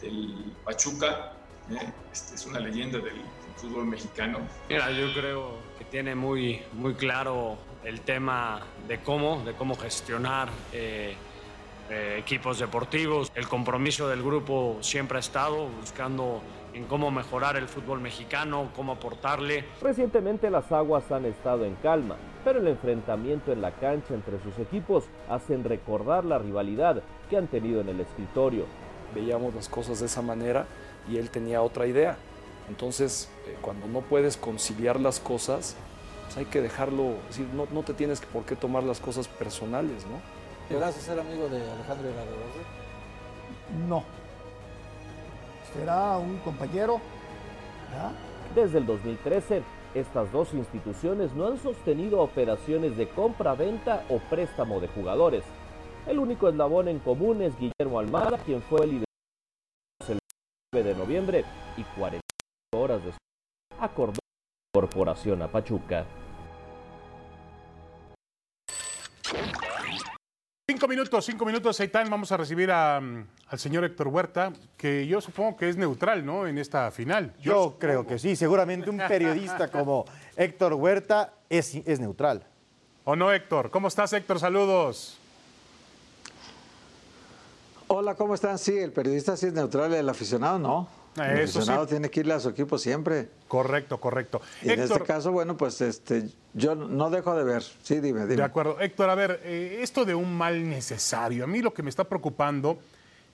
[0.00, 1.32] del Pachuca,
[1.70, 1.92] ¿eh?
[2.12, 3.22] este, es una leyenda del,
[3.58, 4.38] fútbol mexicano.
[4.68, 10.48] Mira, yo creo que tiene muy, muy claro el tema de cómo, de cómo gestionar
[10.72, 11.14] eh,
[11.90, 13.32] eh, equipos deportivos.
[13.34, 16.42] El compromiso del grupo siempre ha estado buscando
[16.74, 19.64] en cómo mejorar el fútbol mexicano, cómo aportarle.
[19.80, 24.58] Recientemente las aguas han estado en calma, pero el enfrentamiento en la cancha entre sus
[24.58, 28.66] equipos hacen recordar la rivalidad que han tenido en el escritorio
[29.14, 30.66] veíamos las cosas de esa manera
[31.08, 32.16] y él tenía otra idea.
[32.68, 35.76] Entonces, eh, cuando no puedes conciliar las cosas,
[36.28, 39.26] pues hay que dejarlo, es decir, no, no te tienes por qué tomar las cosas
[39.26, 40.20] personales, ¿no?
[40.68, 42.24] ¿Llegarás a ser amigo de Alejandro Herrera
[43.88, 44.04] No.
[45.72, 47.00] Será un compañero.
[47.90, 48.12] ¿verdad?
[48.54, 49.62] Desde el 2013,
[49.94, 55.44] estas dos instituciones no han sostenido operaciones de compra-venta o préstamo de jugadores.
[56.06, 59.04] El único eslabón en común es Guillermo Almada, quien fue el líder
[60.08, 60.18] el
[60.74, 61.44] 9 de noviembre
[61.78, 62.20] y 40
[62.74, 63.18] horas después
[63.80, 66.04] acordó la incorporación a Pachuca.
[70.70, 72.10] Cinco minutos, cinco minutos, Eitan.
[72.10, 76.24] Vamos a recibir a, mm, al señor Héctor Huerta, que yo supongo que es neutral,
[76.24, 76.46] ¿no?
[76.46, 77.34] En esta final.
[77.40, 78.36] Yo creo que sí.
[78.36, 80.04] Seguramente un periodista como
[80.36, 82.46] Héctor Huerta es, es neutral.
[83.04, 83.70] ¿O no, Héctor?
[83.70, 84.38] ¿Cómo estás, Héctor?
[84.38, 85.18] Saludos.
[87.86, 88.58] Hola, ¿cómo están?
[88.58, 90.97] Sí, el periodista sí es neutral, el aficionado no.
[91.16, 91.72] El Eso sí.
[91.88, 93.28] tiene que irle a su equipo siempre.
[93.48, 94.40] Correcto, correcto.
[94.62, 97.62] Y en este caso, bueno, pues este, yo no dejo de ver.
[97.62, 98.36] Sí, dime, dime.
[98.36, 98.78] de acuerdo.
[98.80, 102.04] Héctor, a ver, eh, esto de un mal necesario, a mí lo que me está
[102.04, 102.78] preocupando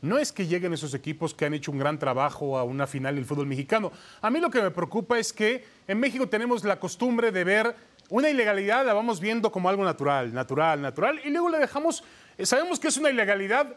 [0.04, 3.14] no es que lleguen esos equipos que han hecho un gran trabajo a una final
[3.14, 3.90] del fútbol mexicano.
[4.20, 7.74] A mí lo que me preocupa es que en México tenemos la costumbre de ver
[8.10, 12.04] una ilegalidad, la vamos viendo como algo natural, natural, natural, y luego la dejamos,
[12.37, 13.76] eh, sabemos que es una ilegalidad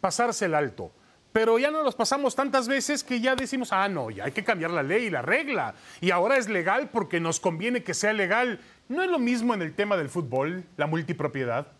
[0.00, 0.92] pasarse el alto.
[1.36, 4.42] Pero ya no los pasamos tantas veces que ya decimos, ah, no, ya hay que
[4.42, 5.74] cambiar la ley y la regla.
[6.00, 8.58] Y ahora es legal porque nos conviene que sea legal.
[8.88, 11.75] ¿No es lo mismo en el tema del fútbol, la multipropiedad?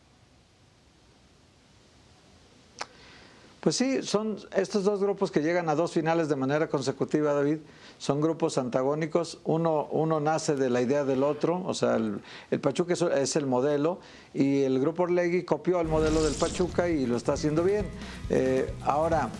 [3.66, 7.58] Pues sí, son estos dos grupos que llegan a dos finales de manera consecutiva, David,
[7.98, 9.40] son grupos antagónicos.
[9.42, 13.46] Uno, uno nace de la idea del otro, o sea, el, Pachuca es, es el
[13.46, 13.98] modelo
[14.32, 17.88] y el grupo Orlegui copió el modelo del Pachuca y lo está haciendo bien.
[18.30, 19.30] Eh, ahora,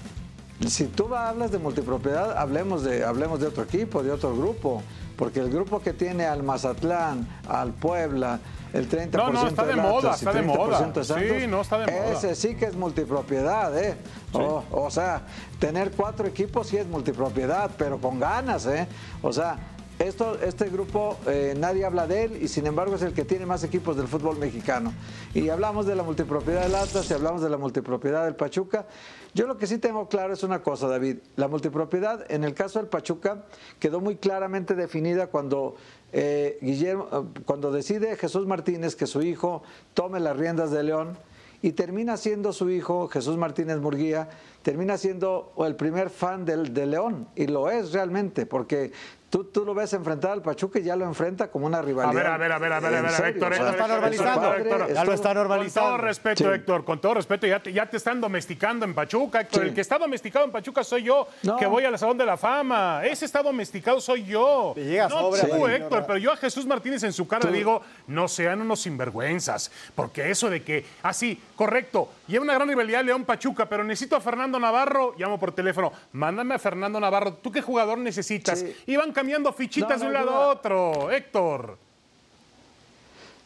[0.66, 4.83] si tú hablas de multipropiedad, hablemos de, hablemos de otro equipo, de otro grupo,
[5.16, 8.40] porque el grupo que tiene al Mazatlán, al Puebla,
[8.73, 10.69] el 30% No, no, está de del moda, está de 30% moda.
[10.69, 12.12] de Santos, Sí, no, está de moda.
[12.12, 13.97] Ese sí que es multipropiedad, ¿eh?
[14.33, 15.23] O, o sea,
[15.59, 18.87] tener cuatro equipos sí es multipropiedad, pero con ganas, ¿eh?
[19.23, 19.57] O sea,
[19.98, 23.46] esto, este grupo eh, nadie habla de él y sin embargo es el que tiene
[23.46, 24.92] más equipos del fútbol mexicano.
[25.32, 28.87] Y hablamos de la multipropiedad del Atlas y hablamos de la multipropiedad del Pachuca.
[29.32, 31.18] Yo lo que sí tengo claro es una cosa, David.
[31.37, 33.46] La multipropiedad en el caso del Pachuca
[33.78, 35.76] quedó muy claramente definida cuando
[36.12, 39.62] eh, Guillermo, eh, cuando decide Jesús Martínez que su hijo
[39.94, 41.16] tome las riendas de León
[41.62, 44.28] y termina siendo su hijo, Jesús Martínez Murguía,
[44.62, 48.92] termina siendo el primer fan del, de León, y lo es realmente, porque
[49.37, 52.14] tú, tú lo ves enfrentar al Pachuca y ya lo enfrenta como una A rivalidad.
[52.14, 53.53] ver, a ver, a ver, a ver, a ver, Héctor.
[53.53, 54.55] Héctor, está normalizando.
[54.55, 55.90] Héctor, Ya lo está normalizando.
[55.90, 56.51] Con todo respeto, Sí.
[56.55, 59.62] Héctor, con todo respeto, ya te, ya te están domesticando en Pachuca, Héctor.
[59.62, 59.68] Sí.
[59.68, 61.57] El que está domesticado en Pachuca soy yo, No.
[61.59, 63.05] que voy al Salón de la Fama.
[63.05, 64.72] Ese está domesticado soy yo.
[64.75, 65.66] Te llega no sobre, tú.
[65.66, 68.81] Héctor, pero yo a Jesús Martínez en su cara Tú- le digo, no sean unos
[68.81, 69.70] sinvergüenzas.
[69.94, 74.61] Porque eso de que, así, correcto, lleva una gran rivalidad León-Pachuca, pero necesito a Fernando
[74.61, 77.35] Navarro, llamo por teléfono, mándame a Fernando Navarro.
[77.35, 78.61] ¿Tú qué jugador necesitas?
[78.61, 78.77] Sí.
[78.87, 81.79] Y van cambiando fichitas No, de un lado a otro, Héctor.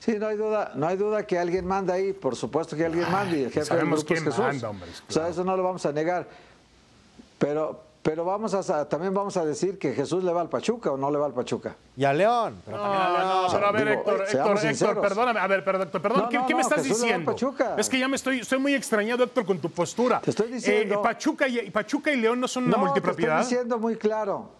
[0.00, 3.10] Sí, no hay duda, no hay duda que alguien manda ahí, por supuesto que alguien
[3.10, 4.38] manda y el jefe del sabemos grupo es Jesús.
[4.38, 6.26] manda, hombre, O sea, eso no lo vamos a negar.
[7.38, 10.96] Pero, pero vamos a, también vamos a decir que Jesús le va al Pachuca o
[10.96, 11.76] no le va al Pachuca.
[11.96, 12.62] Y a León.
[12.64, 13.28] Pero también a León.
[13.28, 16.28] no, pero a ver, Digo, Héctor, seamos Héctor, perdóname, a ver, perdón, Héctor, perdón, No,
[16.30, 17.32] ¿qué, no, qué me no, estás Jesús le va al diciendo?
[17.32, 17.74] Pachuca.
[17.78, 20.20] Es que ya me estoy, estoy muy extrañado, Héctor, con tu postura.
[20.20, 23.36] Te estoy diciendo- Eh, Pachuca, y, Pachuca y León no son una no, multipropiedad.
[23.36, 24.59] te estoy diciendo muy claro.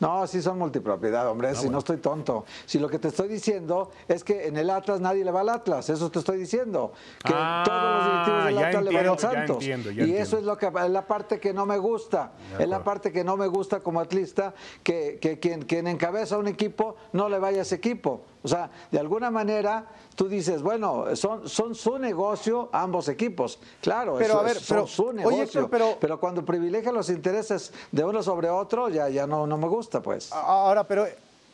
[0.00, 2.44] No, sí son multipropiedad, hombre, si no estoy tonto.
[2.66, 5.50] Si lo que te estoy diciendo es que en el Atlas nadie le va al
[5.50, 6.92] Atlas, eso te estoy diciendo.
[7.24, 9.56] Que Ah, todos los directivos del Atlas le van entiendo, al ya Santos.
[9.56, 10.22] entiendo, ya y entiendo.
[10.22, 12.32] eso es lo que es la parte que no me gusta.
[12.58, 16.48] Es la parte que no me gusta como atlista, que, que quien, quien encabeza un
[16.48, 18.22] equipo no le vaya a ese equipo.
[18.42, 23.58] O sea, de alguna manera tú dices, bueno, son, son su negocio ambos equipos.
[23.82, 25.68] Claro, Pero, eso a ver, es- son pero- su negocio.
[26.00, 30.00] Pero- cuando privilegia los intereses de uno sobre otro, ya, ya no, no me gusta,
[30.00, 30.32] pues.
[30.32, 31.06] Ahora, pero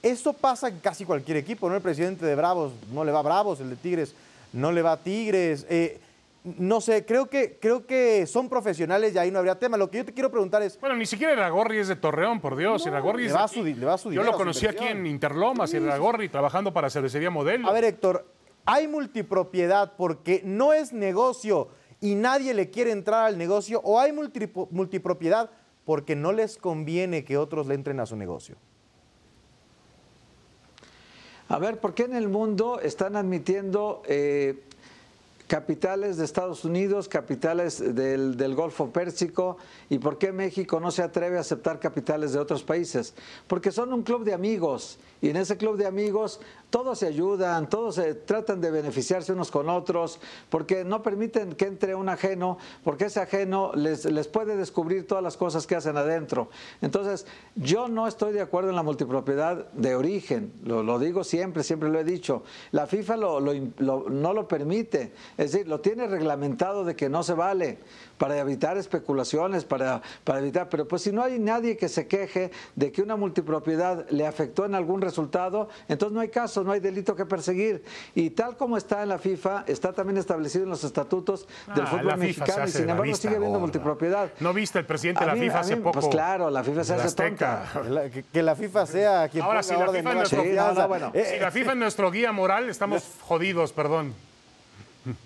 [0.03, 1.75] eso pasa en casi cualquier equipo, ¿no?
[1.77, 4.15] El presidente de Bravos no le va a Bravos, el de Tigres
[4.53, 5.67] no le va a Tigres.
[5.69, 6.01] eh,
[6.47, 9.77] no sé, creo que, creo que son profesionales y ahí no habría tema.
[9.77, 12.57] Lo que yo te quiero preguntar es, Bueno, ni siquiera Iragorri es de Torreón, por
[12.57, 12.87] Dios.
[12.87, 14.85] Iragorri le es va de a su le va a su Yo lo conocí aquí
[14.85, 17.69] en Interlomas, Iragorri, trabajando para Cervecería Modelo.
[17.69, 18.27] a ver Héctor,
[18.65, 21.69] ¿hay multipropiedad porque no es negocio
[22.01, 25.51] y nadie le quiere entrar al negocio o hay multipropiedad
[25.85, 28.57] porque no les conviene que otros le entren a su negocio?
[31.49, 34.66] A ver, ¿por qué en el mundo están admitiendo eh,
[35.47, 39.57] capitales de Estados Unidos, capitales del, Golfo Pérsico,
[39.89, 43.15] y por qué México no se atreve a aceptar capitales de otros países?
[43.47, 47.71] Porque son un club de amigos, y en ese club de amigos todos se ayudan,
[47.71, 52.59] todos se tratan de beneficiarse unos con otros, porque no permiten que entre un ajeno,
[52.85, 56.51] porque ese ajeno les, les puede descubrir todas las cosas que hacen adentro.
[56.83, 61.89] Entonces, yo no estoy de acuerdo en la multipropiedad de origen, lo, digo siempre, siempre
[61.89, 62.43] lo he dicho.
[62.73, 67.23] La FIFA lo- lo- no lo permite, es decir, lo tiene reglamentado de que no
[67.23, 67.79] se vale
[68.19, 72.51] para evitar especulaciones, para, para evitar, pero pues si no hay nadie que se queje
[72.75, 76.81] de que una multipropiedad le afectó en algún resultado, entonces no hay caso, no hay
[76.81, 77.85] delito que perseguir.
[78.15, 81.89] Y tal como está en la FIFA, está también establecido en los estatutos del Ah,
[81.89, 84.31] fútbol mexicano y sin embargo sigue habiendo multipropiedad.
[84.41, 86.01] ¿No viste el presidente de la mí- FIFA hace mí, poco?
[86.01, 87.65] Pues claro, la FIFA se hace Azteca.
[87.73, 87.83] tonta.
[87.87, 90.39] Que la, que- que la FIFA sea quien Ahora, ponga si la orden, FIFA nuestro,
[90.39, 90.73] confianza.
[90.75, 91.11] no, no, bueno.
[91.15, 94.15] Eh, si la FIFA es nuestro guía moral, estamos jodidos, perdón.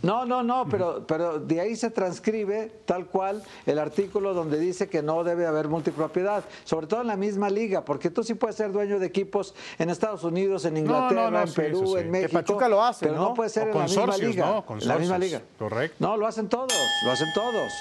[0.03, 4.89] No, no, no, pero, pero de ahí se transcribe tal cual el artículo donde dice
[4.89, 8.57] que no debe haber multipropiedad, sobre todo en la misma liga, porque tú sí puedes
[8.57, 11.93] ser dueño de equipos en Estados Unidos, en Inglaterra, no, no, en Perú, sí.
[11.99, 12.33] en Que México.
[12.33, 13.35] Pachuca lo hace, pero ¿no?
[13.35, 14.65] puede ser en la misma liga.
[14.81, 15.43] la misma liga.
[15.59, 15.97] correcto.
[15.99, 16.73] No, lo hacen todos,
[17.05, 17.73] lo hacen todos,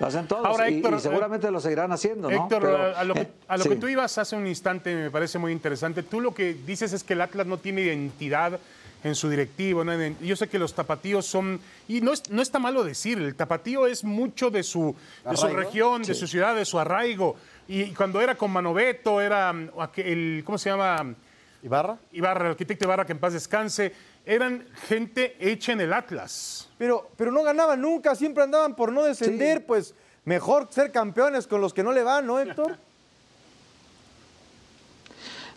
[0.00, 2.36] lo hacen todos Ahora, y, Héctor, y seguramente lo seguirán haciendo, ¿no?
[2.36, 5.10] Héctor, Pero, a, lo, que, eh, a lo que tú ibas hace un instante me
[5.10, 6.02] parece muy interesante.
[6.02, 8.58] Tú lo que dices es que el Atlas no tiene identidad
[9.04, 9.84] en su directivo.
[9.84, 9.92] ¿no?
[9.92, 13.36] En- Yo sé que los tapatíos son, y no, es- no está malo decir, el
[13.36, 14.96] tapatío es mucho de su,
[15.30, 17.36] de su región, de su ciudad, de su arraigo.
[17.68, 21.14] Y cuando era con Manoveto, era mm, aquel- el, ¿cómo se llama?
[21.62, 21.96] ¿Ibarra?
[22.12, 23.92] Ibarra, el arquitecto Ibarra, que en paz descanse.
[24.26, 26.68] Eran gente hecha en el Atlas.
[26.78, 31.60] Pero, pero no ganaban nunca, siempre andaban por no descender, pues mejor ser campeones con
[31.60, 32.76] los que no le van, ¿no, Héctor?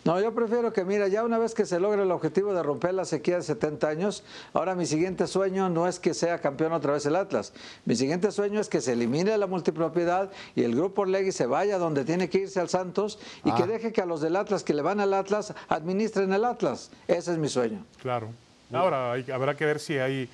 [0.07, 2.93] No, yo prefiero que, mira, ya una vez que se logra el objetivo de romper
[2.93, 6.93] la sequía de 70 años, ahora mi siguiente sueño no es que sea campeón otra
[6.93, 7.51] vez el Atlas.
[7.83, 11.77] Mi siguiente sueño es que se elimine la multipropiedad y el grupo Orlegui se vaya
[11.77, 14.73] donde tiene que irse al Santos y que deje que a los del Atlas que
[14.73, 16.89] le van al Atlas administren el Atlas.
[17.09, 17.85] Ese es mi sueño.
[18.01, 18.29] Claro.
[18.71, 20.29] Ahora hay- habrá que ver si hay.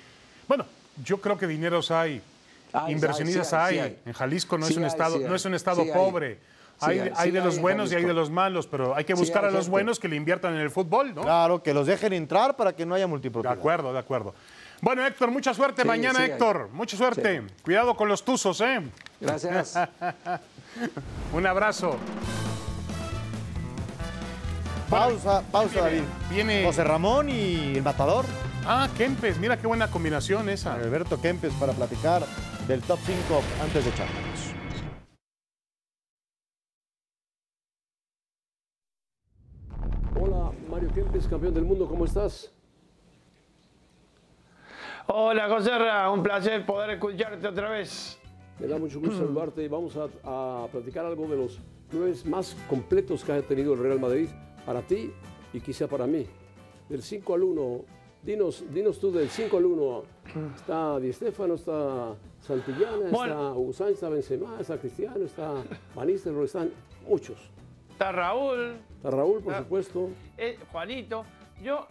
[0.46, 0.66] Bueno,
[1.04, 2.22] yo creo que dineros hay.
[2.88, 3.84] Inversionistas hay, sí hay.
[3.86, 4.02] hay, sí hay.
[4.06, 6.38] En Jalisco no es un estado, no es un estado pobre.
[6.80, 8.94] Sí hay, hay, hay sí de los en buenos y hay de los malos, pero
[8.96, 9.70] hay que Sí buscar hay a los gente.
[9.70, 11.22] buenos que le inviertan en el fútbol, ¿no?
[11.22, 13.56] Claro, que los dejen entrar para que no haya De multipropiedad.
[13.56, 14.34] acuerdo, de acuerdo.
[14.80, 16.30] Bueno, Héctor, mucha suerte Sí, mañana, sí hay.
[16.32, 16.68] Héctor.
[16.72, 17.40] Mucha suerte.
[17.46, 17.54] Sí.
[17.62, 18.82] Cuidado con los tuzos, ¿eh?
[19.20, 19.78] Gracias.
[21.32, 21.96] Un abrazo.
[24.90, 26.02] Pausa, pausa, Viene- David.
[26.30, 28.24] viene- José Ramón y el matador,
[28.66, 30.72] Ah, Kempes, mira qué buena combinación esa.
[30.74, 32.24] Alberto Kempes, para platicar
[32.66, 34.53] del top 5 antes de Champions.
[40.20, 42.52] Hola, Mario Kempes, campeón del mundo, ¿cómo estás?
[45.08, 48.18] Hola José Ra, un placer poder escucharte otra vez.
[48.60, 51.58] Me da mucho gusto saludarte y vamos a, a platicar algo de los
[51.90, 54.28] nueve más completos que ha tenido el Real Madrid
[54.64, 55.12] para ti
[55.52, 56.26] y quizá para mí.
[56.88, 57.80] Del 5 al 1,
[58.22, 60.02] dinos, dinos tú del 5 al 1.
[60.54, 63.56] Está Di Stefano, está Santillana, Bueno.
[63.70, 65.54] está Sánchez, está Benzema, está Cristiano, está
[65.94, 66.70] Van están
[67.08, 67.50] muchos.
[67.90, 69.58] Está Raúl, Está Raúl, por Ah.
[69.58, 70.10] supuesto.
[70.38, 71.26] eh, Juanito.
[71.62, 71.86] Yo,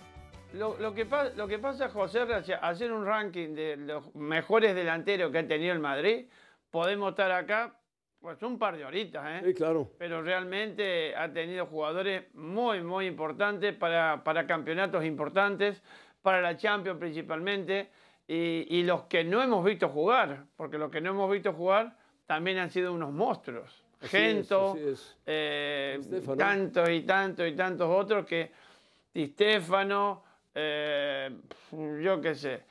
[0.53, 2.21] lo, lo que pa- lo que pasa, José
[2.59, 6.25] hacer un ranking de los mejores delanteros que ha tenido el Madrid,
[6.71, 7.77] podemos estar acá
[8.19, 9.41] pues un par de horitas, ¿eh?
[9.45, 9.91] Sí, claro.
[9.99, 15.83] pero realmente ha tenido jugadores muy, muy importantes para, para campeonatos importantes,
[16.23, 17.91] para la Champions principalmente,
[18.27, 21.95] y, y los que no hemos visto jugar, porque los que no hemos visto jugar
[22.25, 23.82] también han sido unos monstruos.
[24.09, 25.15] Gento, es.
[25.25, 26.37] eh, Stefano.
[26.37, 28.51] tantos y tantos y tantos otros que
[29.13, 30.23] Di Stefano,
[30.55, 31.29] eh,
[32.01, 32.61] yo qué sé.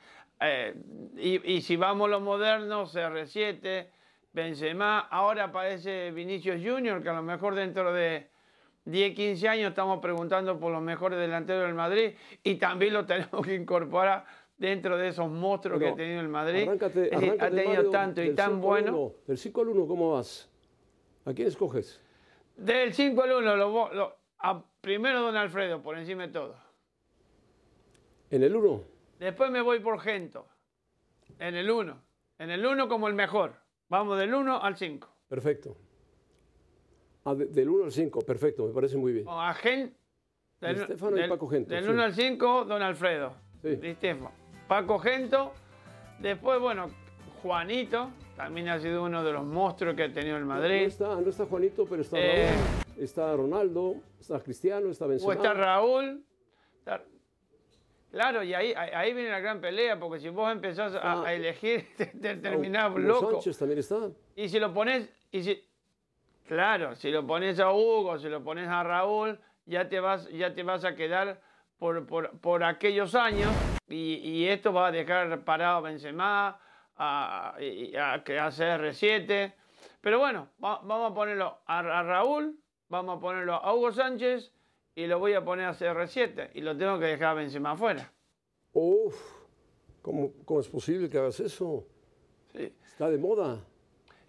[0.41, 0.73] Eh,
[1.17, 3.87] y, y si vamos a los modernos, CR7,
[4.33, 8.27] Benzema, ahora aparece Vinicius Junior, que a lo mejor dentro de
[8.85, 13.45] 10, 15 años estamos preguntando por los mejores delanteros del Madrid y también lo tenemos
[13.45, 14.25] que incorporar
[14.57, 16.63] dentro de esos monstruos que ha tenido el Madrid.
[16.63, 18.97] Arráncate, Es decir, ha tenido Mario, tanto y tan 5 al bueno.
[18.99, 19.13] 1.
[19.27, 20.49] Del 5 al 1, ¿cómo vas?
[21.25, 22.01] ¿A quién escoges?
[22.55, 26.55] Del 5 al 1, lo, lo- a- primero Don Alfredo, por encima de todo.
[28.29, 28.83] En el 1.
[29.19, 30.47] Después me voy por Gento,
[31.39, 31.95] en el 1.
[32.39, 33.53] En el 1 como el mejor.
[33.89, 35.07] Vamos del 1 al 5.
[35.29, 35.77] Perfecto.
[37.25, 39.25] Ah, de- del 1 al 5, perfecto, me parece muy bien.
[39.29, 39.95] A Gen,
[40.59, 41.89] Di Stefano y Paco Gento, Del sí.
[41.89, 43.33] 1 al 5, Don Alfredo.
[43.61, 44.31] Di Stefano.
[44.67, 45.53] Paco Gento.
[46.19, 46.89] Después, bueno,
[47.41, 48.09] Juanito.
[48.35, 50.83] También ha sido uno de los monstruos que ha tenido el No Madrid.
[50.83, 55.29] está, no está Juanito, pero está Eh, Raúl, está Ronaldo, está Cristiano, está Benzema.
[55.29, 56.23] O está Raúl.
[56.79, 57.03] está-
[58.11, 61.87] Claro, y ahí, ahí viene la gran pelea, porque si vos empezás a, a elegir,
[61.97, 63.31] te, te terminás loco.
[63.31, 64.09] Sánchez también está.
[64.35, 65.63] Y si lo pones, y si,
[66.47, 70.53] claro, si lo pones a Hugo, si lo pones a Raúl, ya te vas, ya
[70.53, 71.39] te vas a quedar
[71.79, 73.51] por, por, por aquellos años
[73.87, 76.59] y, y esto va a dejar parado a Benzema,
[76.97, 79.53] a, a, que a CR7.
[80.01, 82.57] Pero bueno, va- vamos a ponerlo a, a Raúl,
[82.89, 84.51] vamos a ponerlo a Hugo Sánchez
[84.95, 88.11] y lo voy a poner a CR7 y lo tengo que dejar a Benzema afuera.
[88.73, 89.15] Uf,
[90.01, 91.87] ¿cómo, cómo es posible que hagas eso?
[92.53, 93.59] Está de moda.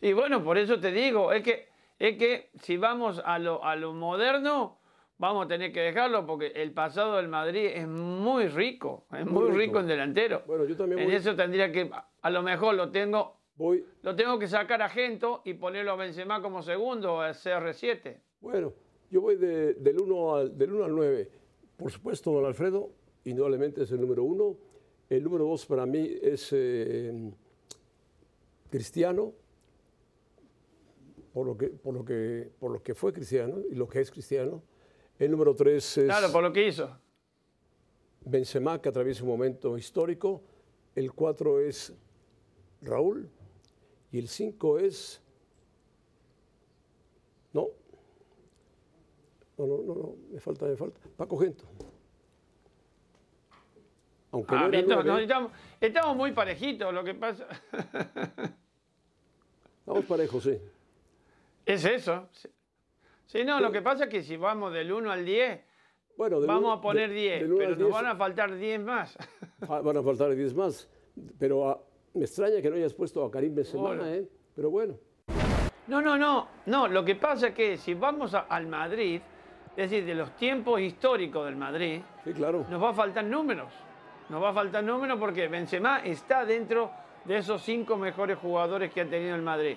[0.01, 3.75] Y bueno, por eso te digo, es que, es que si vamos a lo, a
[3.77, 4.79] lo moderno,
[5.25, 9.33] vamos a tener que dejarlo porque el pasado del Madrid es muy rico, es muy,
[9.45, 9.59] Muy rico.
[9.59, 9.81] rico.
[9.81, 10.43] en delantero.
[10.47, 14.15] Bueno, yo también En voy- eso tendría que, a lo mejor lo tengo, Voy, lo
[14.15, 18.21] tengo que sacar a Gento y ponerlo a Benzema como segundo, a CR7.
[18.41, 18.73] bueno,
[19.11, 21.31] yo voy de- del 1 al, del 1 al 9.
[21.77, 22.91] Por supuesto, don Alfredo,
[23.25, 24.57] indudablemente es el número 1.
[25.09, 27.13] El número 2 para mí es eh,
[28.71, 29.33] Cristiano,
[31.33, 34.11] por lo, que, por, lo que, por lo que fue Cristiano y lo que es
[34.11, 34.63] Cristiano.
[35.19, 36.99] El número 3 es Claro, por lo que hizo.
[38.23, 40.43] Benzema, que atraviesa un momento histórico.
[40.95, 41.93] El 4 es
[42.83, 43.29] Raúl.
[44.11, 45.21] Y el 5 es...
[47.53, 47.69] No.
[49.57, 51.01] No, no, no, no, me falta, me falta.
[51.17, 51.65] Paco Gento.
[54.33, 57.47] Aunque Ah, no estamos, estamos muy parejitos, lo que pasa
[59.87, 60.59] Vamos parejos, sí.
[61.65, 62.29] es eso.
[63.27, 65.61] Sí, no, lo que pasa es que si vamos del 1 al 10,
[66.17, 68.55] Bueno, vamos uno- a poner de- 10, del uno pero nos 10 van a faltar
[68.55, 69.17] 10 más.
[69.69, 70.89] ah, Van a faltar 10 más.
[71.39, 71.81] Pero ah,
[72.15, 73.97] me extraña que no hayas puesto a Karim Benzema.
[74.11, 74.29] ¿eh?
[74.55, 74.95] Pero bueno.
[75.87, 79.21] No, no, no, no, lo que pasa es que si vamos a- al Madrid,
[79.77, 82.65] es decir, de los tiempos históricos del Madrid, Sí, claro.
[82.71, 83.73] nos va a faltar números.
[84.29, 86.91] Nos va a faltar números porque Benzema está dentro
[87.25, 89.77] de esos cinco mejores jugadores que ha tenido el Madrid.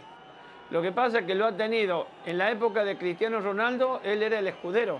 [0.70, 4.22] Lo que pasa es que lo ha tenido en la época de Cristiano Ronaldo, él
[4.22, 5.00] era el escudero.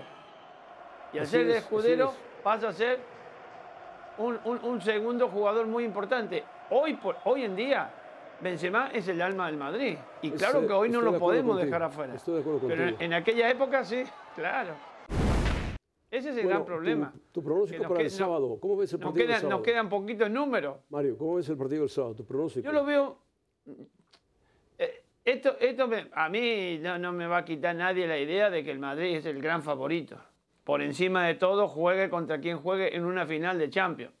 [1.12, 2.42] Y al Así ser el es, escudero es.
[2.42, 2.98] pasa a ser
[4.18, 6.42] un, un- un segundo jugador muy importante.
[6.70, 7.90] Hoy, por, hoy en día,
[8.40, 9.98] Benzema es el alma del Madrid.
[10.22, 11.64] Y claro que hoy no estoy lo podemos contigo.
[11.66, 12.14] dejar afuera.
[12.14, 14.04] Estoy de acuerdo Pero en, aquella época sí,
[14.34, 14.74] claro.
[16.10, 17.12] Ese es el Bueno, gran problema.
[17.12, 18.58] Tu, tu pronóstico nos para el sábado.
[18.60, 19.58] ¿Cómo ves el Nos partido del quedan, sábado?
[19.58, 20.76] nos quedan poquitos números.
[20.88, 22.14] Mario, ¿cómo ves el partido del sábado?
[22.14, 22.64] Tu pronóstico.
[22.64, 23.18] Yo lo veo.
[25.28, 28.70] Esto, esto a mí no, no me va a quitar nadie la idea de que
[28.70, 30.16] el Madrid es el gran favorito.
[30.64, 34.14] Por encima de todo, juegue contra quien juegue en una final de Champions.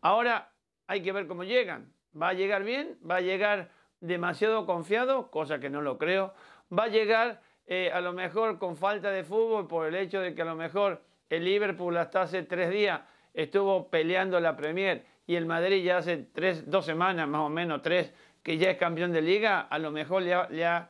[0.00, 0.50] Ahora
[0.86, 1.92] hay que ver cómo llegan.
[2.18, 2.98] ¿Va a llegar bien?
[3.06, 3.68] ¿Va a llegar
[4.00, 5.30] demasiado confiado?
[5.30, 6.32] Cosa que no lo creo.
[6.72, 10.34] ¿Va a llegar eh, a lo mejor con falta de fútbol por el hecho de
[10.34, 13.02] que a lo mejor el Liverpool hasta hace tres días
[13.34, 17.82] estuvo peleando la Premier y el Madrid ya hace tres, dos semanas más o menos,
[17.82, 18.10] tres,
[18.46, 19.62] que ya es campeón de liga?
[19.62, 20.88] A lo mejor le ha- le ha,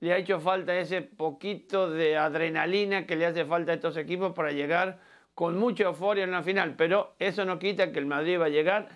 [0.00, 4.34] le ha hecho falta ese poquito de adrenalina que le hace falta a estos equipos
[4.34, 4.98] para llegar
[5.34, 8.48] con mucha euforia en la final, pero eso no quita que el Madrid va a
[8.50, 8.90] llegar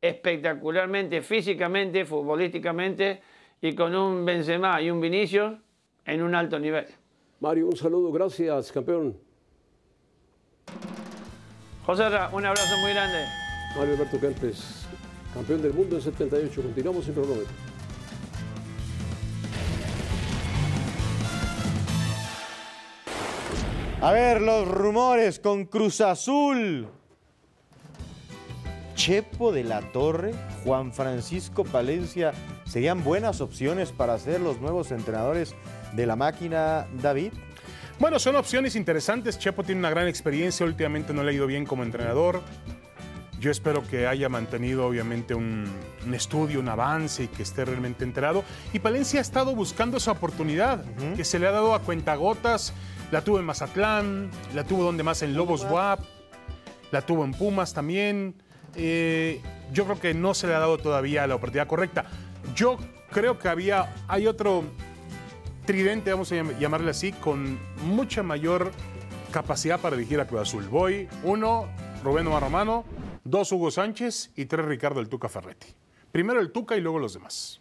[0.00, 3.20] espectacularmente, físicamente, futbolísticamente
[3.60, 5.52] y con un Benzema y un Vinicius
[6.06, 6.86] en un alto nivel.
[7.40, 9.14] Mario, un saludo, gracias, campeón.
[11.84, 13.26] José Ra, un abrazo muy grande.
[13.76, 14.81] Mario Alberto Kempes,
[15.32, 16.62] campeón del mundo en 78.
[16.62, 17.52] Continuamos sin cronómetro.
[24.00, 26.88] A ver, los rumores con Cruz Azul.
[28.96, 30.32] Chepo de la Torre,
[30.64, 32.32] Juan Francisco Palencia
[32.64, 35.54] serían buenas opciones para ser los nuevos entrenadores
[35.94, 37.32] de la máquina, David?
[37.98, 39.38] Bueno, son opciones interesantes.
[39.38, 42.42] Chepo tiene una gran experiencia, últimamente no le ha ido bien como entrenador.
[43.42, 45.64] Yo espero que haya mantenido obviamente un,
[46.06, 48.44] un estudio, un avance y que esté realmente enterado.
[48.72, 50.84] Y Palencia ha estado buscando esa oportunidad
[51.16, 52.72] que se le ha dado a cuentagotas.
[53.10, 55.98] La tuvo en Mazatlán, la tuvo donde más en Lobos WAP,
[56.92, 58.36] la tuvo en Pumas también.
[58.76, 59.40] Eh,
[59.72, 62.04] yo creo que no se le ha dado todavía la oportunidad correcta.
[62.54, 62.78] Yo
[63.10, 64.62] creo que había, hay otro
[65.66, 68.70] tridente, vamos a llam- llamarle así, con mucha mayor
[69.32, 70.68] capacidad para dirigir a Cruz Azul.
[70.68, 71.66] Voy, uno,
[72.04, 72.84] Rubén Omar Romano,
[73.24, 75.68] dos, Hugo Sánchez y tres, Ricardo el Tuca Ferretti.
[76.10, 77.60] Primero el Tuca y luego los demás.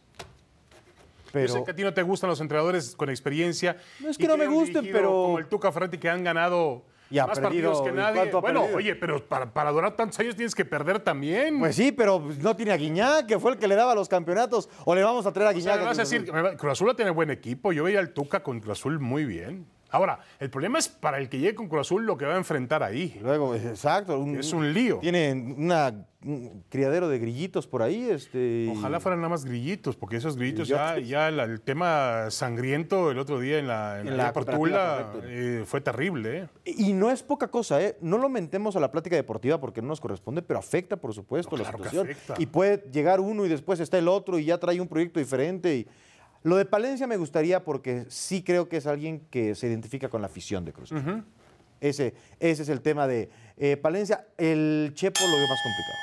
[1.32, 3.78] Pero- Yo sé que a ti no te gustan los entrenadores con experiencia.
[4.02, 7.20] No es que no me gusten, pero- Como el Tuca Ferretti que han ganado Y
[7.20, 8.32] ha más perdido, partidos que ¿y nadie.
[8.32, 8.78] Bueno, perdido?
[8.78, 11.58] oye, pero para, para durar tantos años tienes que perder también.
[11.60, 14.68] Pues sí, pero no tiene a Guiñac, que fue el que le daba los campeonetos.
[14.84, 16.34] ¿O le vamos a traer a O sea, Guiñac?
[16.34, 17.72] me a Cruz Azul tiene buen equipo.
[17.72, 19.66] Yo veía al Tuca con Cruz Azul muy bien.
[19.92, 22.38] Ahora, el problema es para el que llegue con Cruz Azul lo que va a
[22.38, 23.20] enfrentar ahí.
[23.22, 24.26] Luego, exacto.
[24.38, 25.00] Es un lío.
[25.00, 28.10] Tiene una, un criadero de grillitos por ahí.
[28.10, 33.12] Este, Ojalá fueran nada más grillitos, porque esos grillitos ya, ya la- el tema sangriento
[33.12, 35.28] el otro día en la, en En la la Portula cooperativa, correcto.
[35.30, 36.38] eh, fue terrible.
[36.40, 36.48] ¿eh?
[36.66, 37.98] Y no es poca cosa, ¿eh?
[38.02, 41.58] No lo mentemos a la plática deportiva porque no nos corresponde, pero afecta, por supuesto,
[41.58, 42.08] la claro situación.
[42.38, 45.76] Y puede llegar uno y después está el otro y ya trae un proyecto diferente.
[45.76, 45.88] Y...
[46.44, 50.22] Lo de Palencia me gustaría porque sí creo que es alguien que se identifica con
[50.22, 51.24] la afición de Cruz Azul.
[51.80, 54.28] ese, ese es el tema de eh, Palencia.
[54.38, 55.98] El Chepo lo veo más complicado.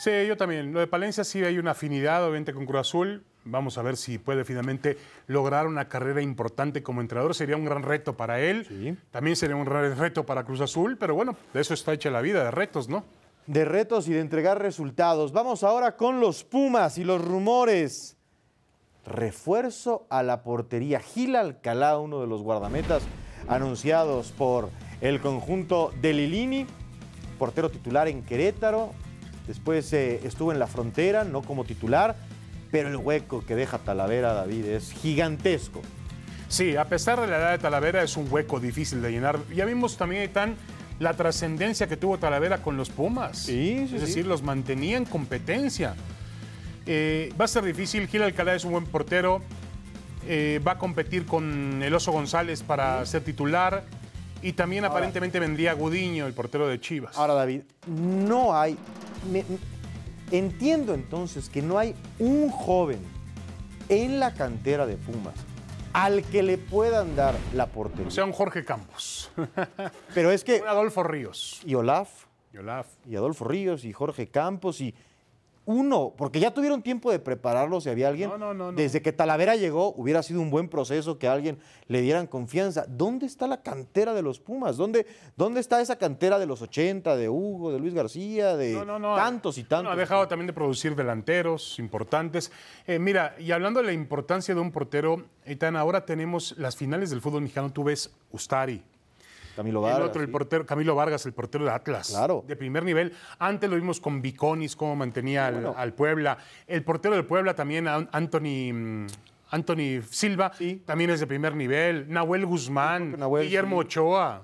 [0.00, 0.72] Sí, yo también.
[0.72, 3.24] Lo de Palencia sí hay una afinidad, obviamente, con Cruz Azul.
[3.44, 4.96] Vamos a ver si puede finalmente
[5.28, 7.34] lograr una carrera importante como entrenador.
[7.34, 8.98] Sería un gran reto para él.
[9.12, 12.20] También sería un gran reto para Cruz Azul, pero bueno, de eso está hecha la
[12.20, 13.04] vida, de retos, ¿no?
[13.46, 15.32] de retos y de entregar resultados.
[15.32, 18.16] Vamos ahora con los Pumas y los rumores.
[19.04, 21.00] Refuerzo a la portería.
[21.00, 23.02] Gil Alcalá, uno de los guardametas
[23.48, 26.66] anunciados por el conjunto de Lilini,
[27.38, 28.90] portero titular en Querétaro.
[29.46, 32.14] Después eh, estuvo en la frontera, no como titular,
[32.70, 35.80] pero el hueco que deja Talavera David es gigantesco.
[36.48, 39.38] Sí, a pesar de la edad de Talavera, es un hueco difícil de llenar.
[39.54, 40.54] Ya vimos también, Tan,
[41.00, 43.38] la trascendencia que tuvo Talavera con los Pumas.
[43.38, 44.06] Sí, sí, Es sí.
[44.06, 45.96] decir, los mantenía en competencia.
[46.86, 48.08] Eh, va a ser difícil.
[48.08, 49.40] Gil Alcalá es un buen portero.
[50.26, 53.84] Eh, va a competir con el Oso González para ser titular.
[54.42, 57.16] Y también aparentemente vendría Gudiño, el portero de Chivas.
[57.16, 58.76] Ahora, David, no hay.
[59.30, 59.44] me-
[60.32, 62.98] entiendo entonces que no hay un joven
[63.88, 65.34] en la cantera de Pumas
[65.92, 68.08] al que le puedan dar la portería.
[68.08, 69.30] O sea, un Jorge Campos.
[70.14, 70.60] Pero es que.
[70.62, 71.60] un Adolfo Ríos.
[71.66, 72.08] Y Olaf.
[72.52, 72.86] Y Olaf.
[73.06, 74.94] Y Adolfo Ríos y Jorge Campos y.
[75.64, 78.30] Uno, porque ya tuvieron tiempo de prepararlo si había alguien.
[78.30, 78.72] No, no, no.
[78.72, 82.84] Desde que Talavera llegó, hubiera sido un buen proceso que a alguien le dieran confianza.
[82.88, 84.76] ¿Dónde está la cantera de los Pumas?
[84.76, 85.06] ¿Dónde,
[85.36, 88.74] dónde está esa cantera de los 80, de Hugo, de Luis García, de
[89.16, 89.92] tantos y tantos?
[89.92, 92.50] Ha dejado también de producir delanteros importantes.
[92.88, 97.10] Eh, mira, y hablando de la importancia de un portero, Eitan, ahora tenemos las finales
[97.10, 97.72] del fútbol mexicano.
[97.72, 98.82] Tú ves Ustari.
[99.56, 100.16] Camilo El Vargas.
[100.16, 102.08] el portero, Camilo Vargas, el portero de Atlas.
[102.10, 102.44] Claro.
[102.46, 103.12] De primer nivel.
[103.38, 105.74] Antes lo vimos con Viconis, cómo mantenía al, Bueno.
[105.76, 106.38] al Puebla.
[106.66, 108.72] El portero del Puebla también, An- Anthony.
[108.72, 109.06] mm,
[109.50, 110.50] Anthony Silva,
[110.86, 112.06] también es de primer nivel.
[112.10, 113.76] Nahuel Guzmán, Nahuel, Guillermo.
[113.78, 114.42] Ochoa.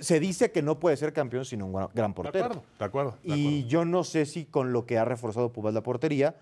[0.00, 2.44] Se dice que no puede ser campeón sin un gran- gran De portero.
[2.46, 3.18] acuerdo, de acuerdo.
[3.22, 6.34] de Y yo no sé si con lo que ha reforzado Pumas la portería,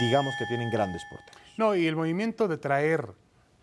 [0.00, 1.40] digamos que tienen grandes porteros.
[1.56, 3.06] No, y el movimiento de traer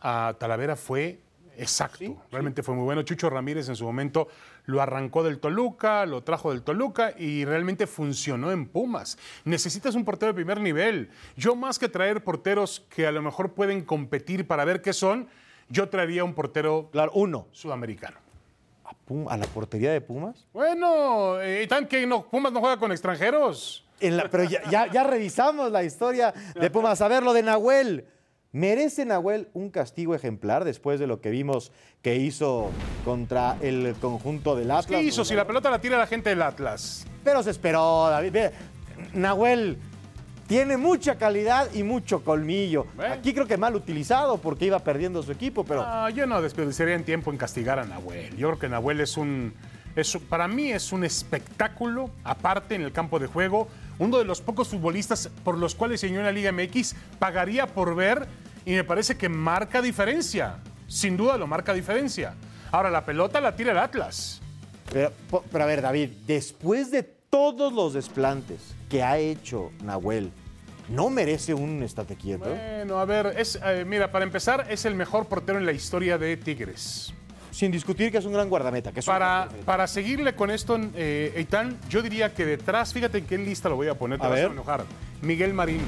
[0.01, 1.19] a Talavera fue
[1.57, 2.23] exacto.
[2.31, 3.01] Realmente fue muy bueno.
[3.03, 4.27] Chucho Ramírez en su momento
[4.65, 9.17] lo arrancó del Toluca, lo trajo del Toluca y realmente funcionó en Pumas.
[9.43, 11.09] Necesitas un portero de primer nivel.
[11.37, 15.27] Yo más que traer porteros que a lo mejor pueden competir para ver qué son,
[15.69, 17.47] yo traería un portero Claro, uno.
[17.51, 18.17] sudamericano.
[19.29, 20.45] ¿A, la portería de Pumas?
[20.53, 23.85] Bueno, eh, ¿y tan que no, Pumas no juega con extranjeros?
[23.99, 27.01] En la- pero ya, ya- ya revisamos la historia de Pumas.
[27.01, 28.05] A ver, lo de Nahuel.
[28.59, 32.71] ¿Merece Nahuel un castigo ejemplar después de lo que vimos que hizo
[33.03, 34.85] contra el conjunto del Atlas?
[34.85, 35.25] ¿Qué hizo?
[35.25, 37.05] Si la pelota la tira la gente del Atlas.
[37.25, 38.37] Pero se esperó, David.
[39.13, 39.77] Nahuel
[40.47, 42.85] tiene mucha calidad y mucho colmillo.
[43.11, 47.03] Aquí creo que mal utilizado porque iba perdiendo su equipo, pero yo no desperdiciaría en
[47.03, 48.37] tiempo en castigar a Nahuel.
[48.37, 49.53] Yo creo que Nahuel es un,
[49.97, 53.67] es un- para mí es un espectáculo aparte en el campo de juego.
[53.99, 57.95] Uno de los pocos futbolistas por los cuales señor en la Liga MX pagaría por
[57.95, 58.27] ver
[58.65, 60.57] y me parece que marca diferencia.
[60.87, 62.35] Sin duda lo marca diferencia.
[62.71, 64.41] Ahora la pelota la tira el Atlas.
[64.91, 65.13] Pero
[65.63, 70.31] a ver, David, después de todos los desplantes que ha hecho Nahuel
[70.89, 72.49] no merece un estate quieto.
[72.49, 76.17] Bueno, a ver, es, eh, mira, para empezar, es el mejor portero en la historia
[76.17, 77.13] de Tigres.
[77.55, 78.91] Sin discutir que es un gran guardameta.
[78.91, 83.25] Que es Para, para seguirle con esto, eh, Eitan, yo diría que detrás, fíjate en
[83.25, 84.49] qué lista lo voy a poner, te A vas ver.
[84.49, 84.83] a enojar.
[85.21, 85.79] Miguel Marín,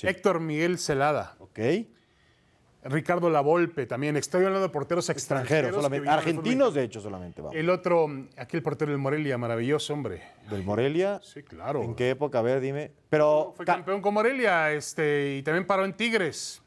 [0.00, 1.58] Héctor Miguel Celada, Ok.
[2.84, 4.16] Ricardo Lavolpe también.
[4.16, 5.70] Estoy hablando de porteros extranjeros.
[5.70, 6.08] Extranjeros, solamente.
[6.08, 7.42] Argentinos, de hecho, solamente.
[7.42, 7.56] Vamos.
[7.56, 8.06] El otro,
[8.38, 10.22] aquel portero del Morelia, maravilloso, hombre.
[10.48, 11.20] Del Morelia.
[11.22, 11.82] Sí, claro.
[11.82, 12.38] ¿En qué época?
[12.38, 12.92] A ver, dime.
[13.10, 13.52] Pero.
[13.56, 16.59] Fue ca- campeón con Morelia este, y también paró en Tigres.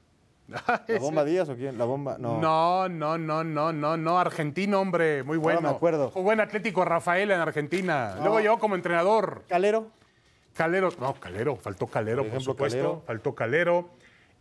[0.87, 1.77] ¿La bomba Díaz o quién?
[1.77, 2.17] La bomba.
[2.19, 2.39] No.
[2.39, 4.19] No, no, no, no, no, no.
[4.19, 5.61] Argentino, hombre, muy bueno.
[5.61, 6.11] me acuerdo.
[6.11, 8.15] Jugó en Atlético Rafaela en Argentina.
[8.19, 9.43] Luego llegó como entrenador.
[9.47, 9.91] Calero.
[10.53, 12.77] Calero, no, Calero, faltó Calero, por, Por ejemplo, supuesto.
[12.77, 13.03] Calero.
[13.07, 13.89] Faltó Calero.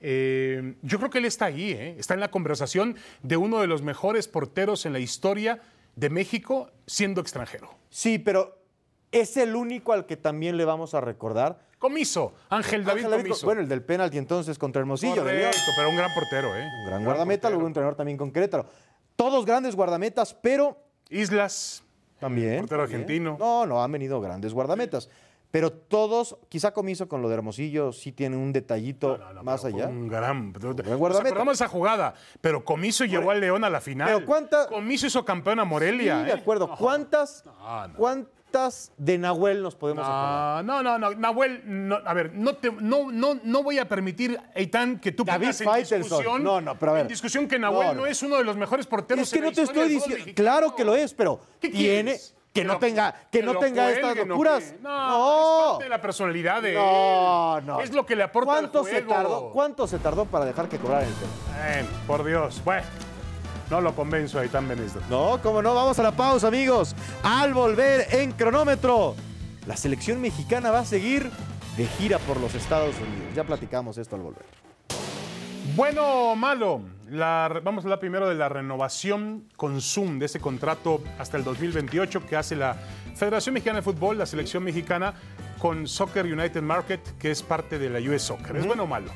[0.00, 1.94] Eh, yo creo que él está ahí, ¿eh?
[1.96, 5.62] está en la conversación de uno de los mejores porteros en la historia
[5.94, 7.70] de México siendo extranjero.
[7.88, 8.58] Sí, pero
[9.12, 11.60] es el único al que también le vamos a recordar.
[11.82, 13.46] Comiso, Ángel David, Ángel David, Comiso.
[13.46, 15.16] Bueno, el del penalti entonces contra Hermosillo.
[15.16, 16.64] Correcto, pero un gran portero, ¿eh?
[16.80, 18.66] Un gran guardameta, luego un entrenador también con Querétaro.
[19.16, 20.78] Todos grandes guardametas, pero.
[21.10, 21.82] Islas.
[22.20, 22.60] También.
[22.60, 23.00] portero también.
[23.02, 23.36] argentino.
[23.38, 25.08] No, no, han venido grandes guardametas.
[25.50, 29.86] Pero todos, quizá Comiso con lo de Hermosillo, sí tiene un detallito más allá.
[29.86, 30.50] Un gran.
[30.52, 31.08] guardameta.
[31.08, 34.06] Nos acordamos esa jugada, pero Comiso llevó al León a la final.
[34.06, 36.20] Pero ¿cuánta- Comiso hizo campeón a Morelia.
[36.20, 36.40] Sí, de ¿eh?
[36.40, 36.74] acuerdo.
[36.74, 37.92] ¿Cuántas, No,
[38.52, 38.60] no.
[38.60, 40.64] ¿Cuántas de Nahuel nos podemos acordar?
[40.64, 43.88] No, no, no, no, Nahuel, no, a ver, no, te, no, no, no voy a
[43.88, 47.02] permitir, Eitan, que tú David pongas en discusión, No, no, pero a ver.
[47.02, 48.06] en discusión que Nahuel No, no, no.
[48.06, 50.32] es uno de los mejores porteros Es que en no te estoy diciendo.
[50.34, 52.18] Claro que lo es, pero ¿Qué tiene.
[52.52, 54.62] Que no tenga, que no tenga estas cuelguen, ¿o locuras.
[54.64, 54.78] qué?
[54.82, 54.90] No,
[55.62, 57.66] es parte de la personalidad de no, él.
[57.66, 57.80] no.
[57.80, 59.14] Es lo que le aporta al ¿Cuánto se juego.
[59.14, 59.50] tardó?
[59.54, 61.32] ¿Cuánto se tardó para dejar que cobrara el tema?
[61.72, 62.60] Bueno, por Dios.
[62.62, 62.86] Bueno,
[63.72, 65.00] no lo convenzo a Eitan Benítez.
[65.08, 66.94] No, cómo no, vamos a la pausa, amigos.
[67.22, 69.16] Al volver en cronómetro,
[69.66, 71.30] la selección mexicana va a seguir
[71.78, 73.34] de gira por los Estados Unidos.
[73.34, 74.44] Ya platicamos esto al volver.
[75.74, 80.38] Bueno o malo, La- vamos a hablar primero de la renovación con Zoom de ese
[80.38, 82.76] contrato hasta el 2028 que hace la
[83.16, 85.14] Federación Mexicana de Fútbol, la selección mexicana,
[85.58, 88.54] con Soccer United Market, que es parte de la US Soccer.
[88.56, 89.10] ¿Es bueno o malo?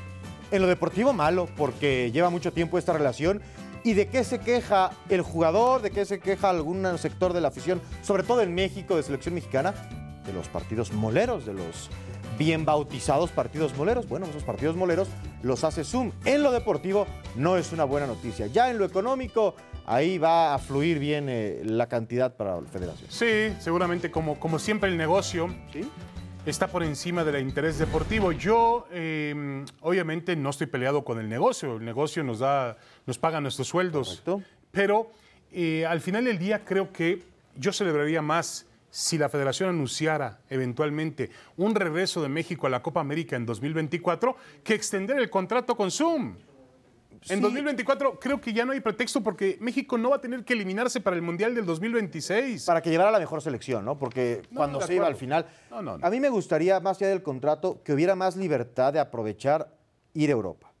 [0.51, 3.41] En lo deportivo, malo, porque lleva mucho tiempo esta relación.
[3.83, 5.81] ¿Y de qué se queja el jugador?
[5.81, 7.81] ¿De qué se queja algún sector de la afición?
[8.01, 9.73] Sobre todo en México, de selección mexicana,
[10.25, 11.89] de los partidos moleros, de los
[12.37, 14.07] bien bautizados partidos moleros.
[14.07, 15.07] Bueno, esos partidos moleros
[15.41, 16.11] los hace Zoom.
[16.25, 18.47] En lo deportivo no es una buena noticia.
[18.47, 23.09] Ya en lo económico, ahí va a fluir bien eh, la cantidad para la federación.
[23.09, 25.49] Sí, seguramente como, como siempre el negocio
[26.49, 28.31] está por encima del interés deportivo.
[28.31, 33.41] Yo eh, obviamente no estoy peleado con el negocio, el negocio nos da, nos paga
[33.41, 34.23] nuestros sueldos,
[34.71, 35.11] pero
[35.51, 37.21] eh, al final del día creo que
[37.57, 43.01] yo celebraría más si la federación anunciara eventualmente un regreso de México a la Copa
[43.01, 46.35] América en 2024 que extender el contrato con Zoom.
[47.29, 50.53] En 2024 creo que ya no hay pretexto porque México no va a tener que
[50.53, 52.65] eliminarse para el Mundial del 2026.
[52.65, 53.97] Para que llevara la mejor selección, ¿no?
[53.97, 55.45] Porque cuando se iba al final.
[55.69, 55.97] No, no.
[56.01, 59.73] A mí me gustaría, más allá del contrato, que hubiera más libertad de aprovechar
[60.13, 60.71] ir a Europa.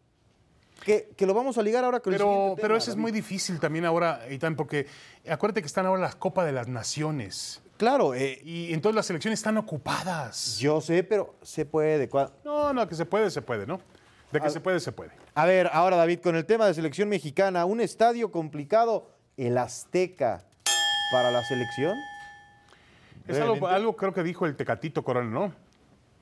[0.83, 3.11] Que, que lo vamos a ligar ahora con el Pero, siguiente pero eso es muy
[3.11, 4.85] difícil también ahora, Eitan, porque
[5.27, 7.61] acuérdate que están ahora las Copas de las Naciones.
[7.77, 8.13] Claro.
[8.13, 10.57] eh, y entonces las selecciones están ocupadas.
[10.59, 12.09] Yo sé, pero se puede.
[12.43, 13.79] No, no, que se puede, se puede, ¿no?
[14.31, 15.11] De que A- se puede, se puede.
[15.35, 20.43] A ver, ahora David, con el tema de selección mexicana, un estadio complicado, el Azteca,
[21.11, 21.95] para la selección.
[23.27, 25.53] Es algo, algo creo que dijo el Tecatito Corona, ¿no?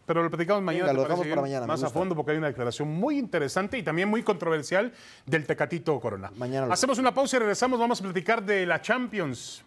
[0.05, 0.85] Pero lo platicamos mañana.
[0.85, 3.77] Venga, ¿te lo dejamos para mañana, Más a fondo porque hay una declaración muy interesante
[3.77, 4.93] y también muy controversial
[5.25, 6.31] del Tecatito Corona.
[6.35, 7.79] Mañana lo- Hacemos una pausa y regresamos.
[7.79, 9.63] Vamos a platicar de la Champions.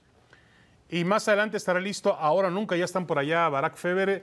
[0.91, 2.15] Y más adelante estará listo.
[2.15, 4.23] Ahora nunca ya están por allá Barack Feber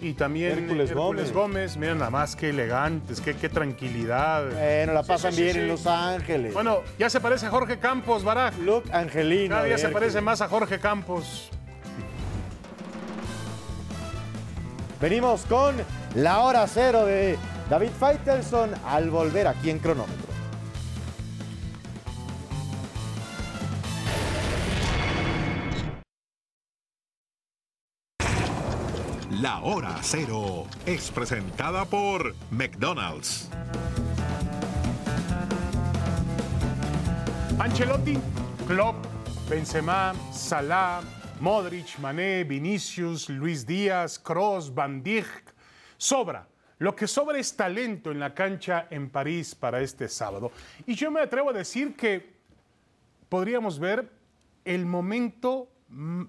[0.00, 1.32] y también Hércules Gómez.
[1.32, 1.76] Gómez.
[1.76, 4.50] Miren nada más qué elegantes, qué, qué tranquilidad.
[4.50, 5.60] Bueno, la pasan sí, sí, bien sí.
[5.60, 6.54] en Los Ángeles.
[6.54, 8.58] Bueno, ya se parece a Jorge Campos, Barack.
[8.58, 9.54] Look Angelino.
[9.54, 11.50] Cada día se parece más a Jorge Campos.
[15.00, 15.76] Venimos con
[16.14, 17.38] la hora cero de
[17.70, 20.29] David Faitelson al volver aquí en cronómetro.
[29.40, 33.48] La hora cero es presentada por McDonald's.
[37.58, 38.18] Ancelotti,
[38.66, 38.96] Klopp,
[39.48, 41.00] Benzema, Salah,
[41.40, 45.54] Modric, Mané, Vinicius, Luis Díaz, Kroos, Van Dijk.
[45.96, 46.46] Sobra.
[46.76, 50.52] Lo que sobra es talento en la cancha en París para este sábado.
[50.86, 52.34] Y yo me atrevo a decir que
[53.30, 54.06] podríamos ver
[54.66, 55.69] el momento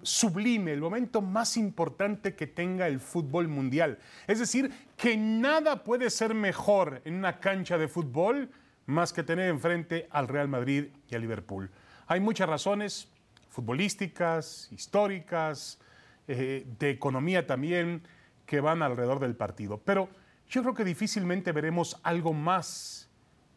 [0.02, 4.00] sublime, el momento más importante que tenga el fútbol mundial.
[4.28, 8.50] Es decir, que nada puede ser mejor en una cancha de fútbol
[8.88, 11.70] más que tener enfrente al Real Madrid y al Liverpool.
[12.08, 13.08] Hay muchas razones
[13.50, 15.80] futbolísticas, históricas,
[16.28, 18.02] eh, de economía también,
[18.46, 19.78] que van alrededor del partido.
[19.78, 20.10] Pero
[20.50, 23.10] yo creo que difícilmente veremos algo más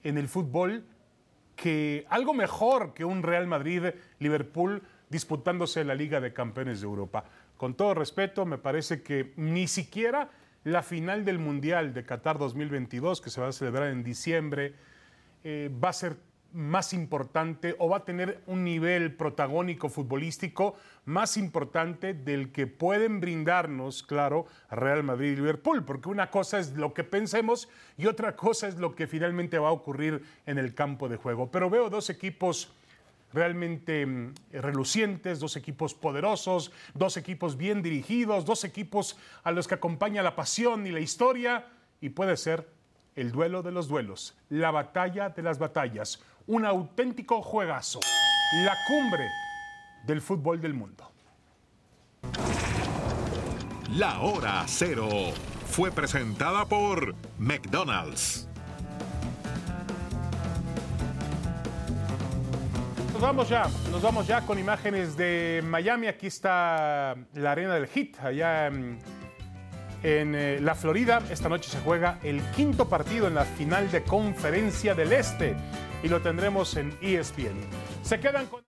[0.03, 0.85] en el fútbol
[1.57, 4.83] que algo mejor que un Real Madrid-Liverpool
[5.15, 7.23] disputándose la Liga de Campeones de Europa.
[7.57, 10.29] Con todo respeto, me parece que ni siquiera
[10.65, 14.75] la final del Mundial de Qatar 2022, que se va a celebrar en diciembre,
[15.45, 16.17] eh, va a ser
[16.53, 23.21] más importante o va a tener un nivel protagónico futbolístico más importante del que pueden
[23.21, 28.35] brindarnos, claro, Real Madrid y Liverpool, porque una cosa es lo que pensemos y otra
[28.35, 31.53] cosa es lo que finalmente va a ocurrir en el campo de juego.
[31.53, 32.73] Pero veo dos equipos
[33.35, 39.75] realmente mm, relucientes, dos equipos poderosos, dos equipos bien dirigidos, dos equipos a los que
[39.75, 41.67] acompaña la pasión y la historia
[42.01, 42.69] y puede ser
[43.17, 48.01] el duelo de los duelos, la batalla de las batallas, un auténtico juegazo,
[48.65, 49.29] la cumbre
[50.07, 51.11] del fútbol del mundo.
[53.97, 55.09] La hora cero
[55.67, 58.49] fue presentada por McDonald's.
[63.15, 66.09] Nos vamos ya, nos vamos ya con imágenes de Miami.
[66.09, 68.99] Aquí está la arena del Hit, allá en,
[70.03, 71.23] eh, la Florida.
[71.31, 75.55] Esta noche se juega el quinto partido en la final de Conferencia del Este
[76.03, 77.61] y lo tendremos en ESPN.
[78.03, 78.64] Se quedan con...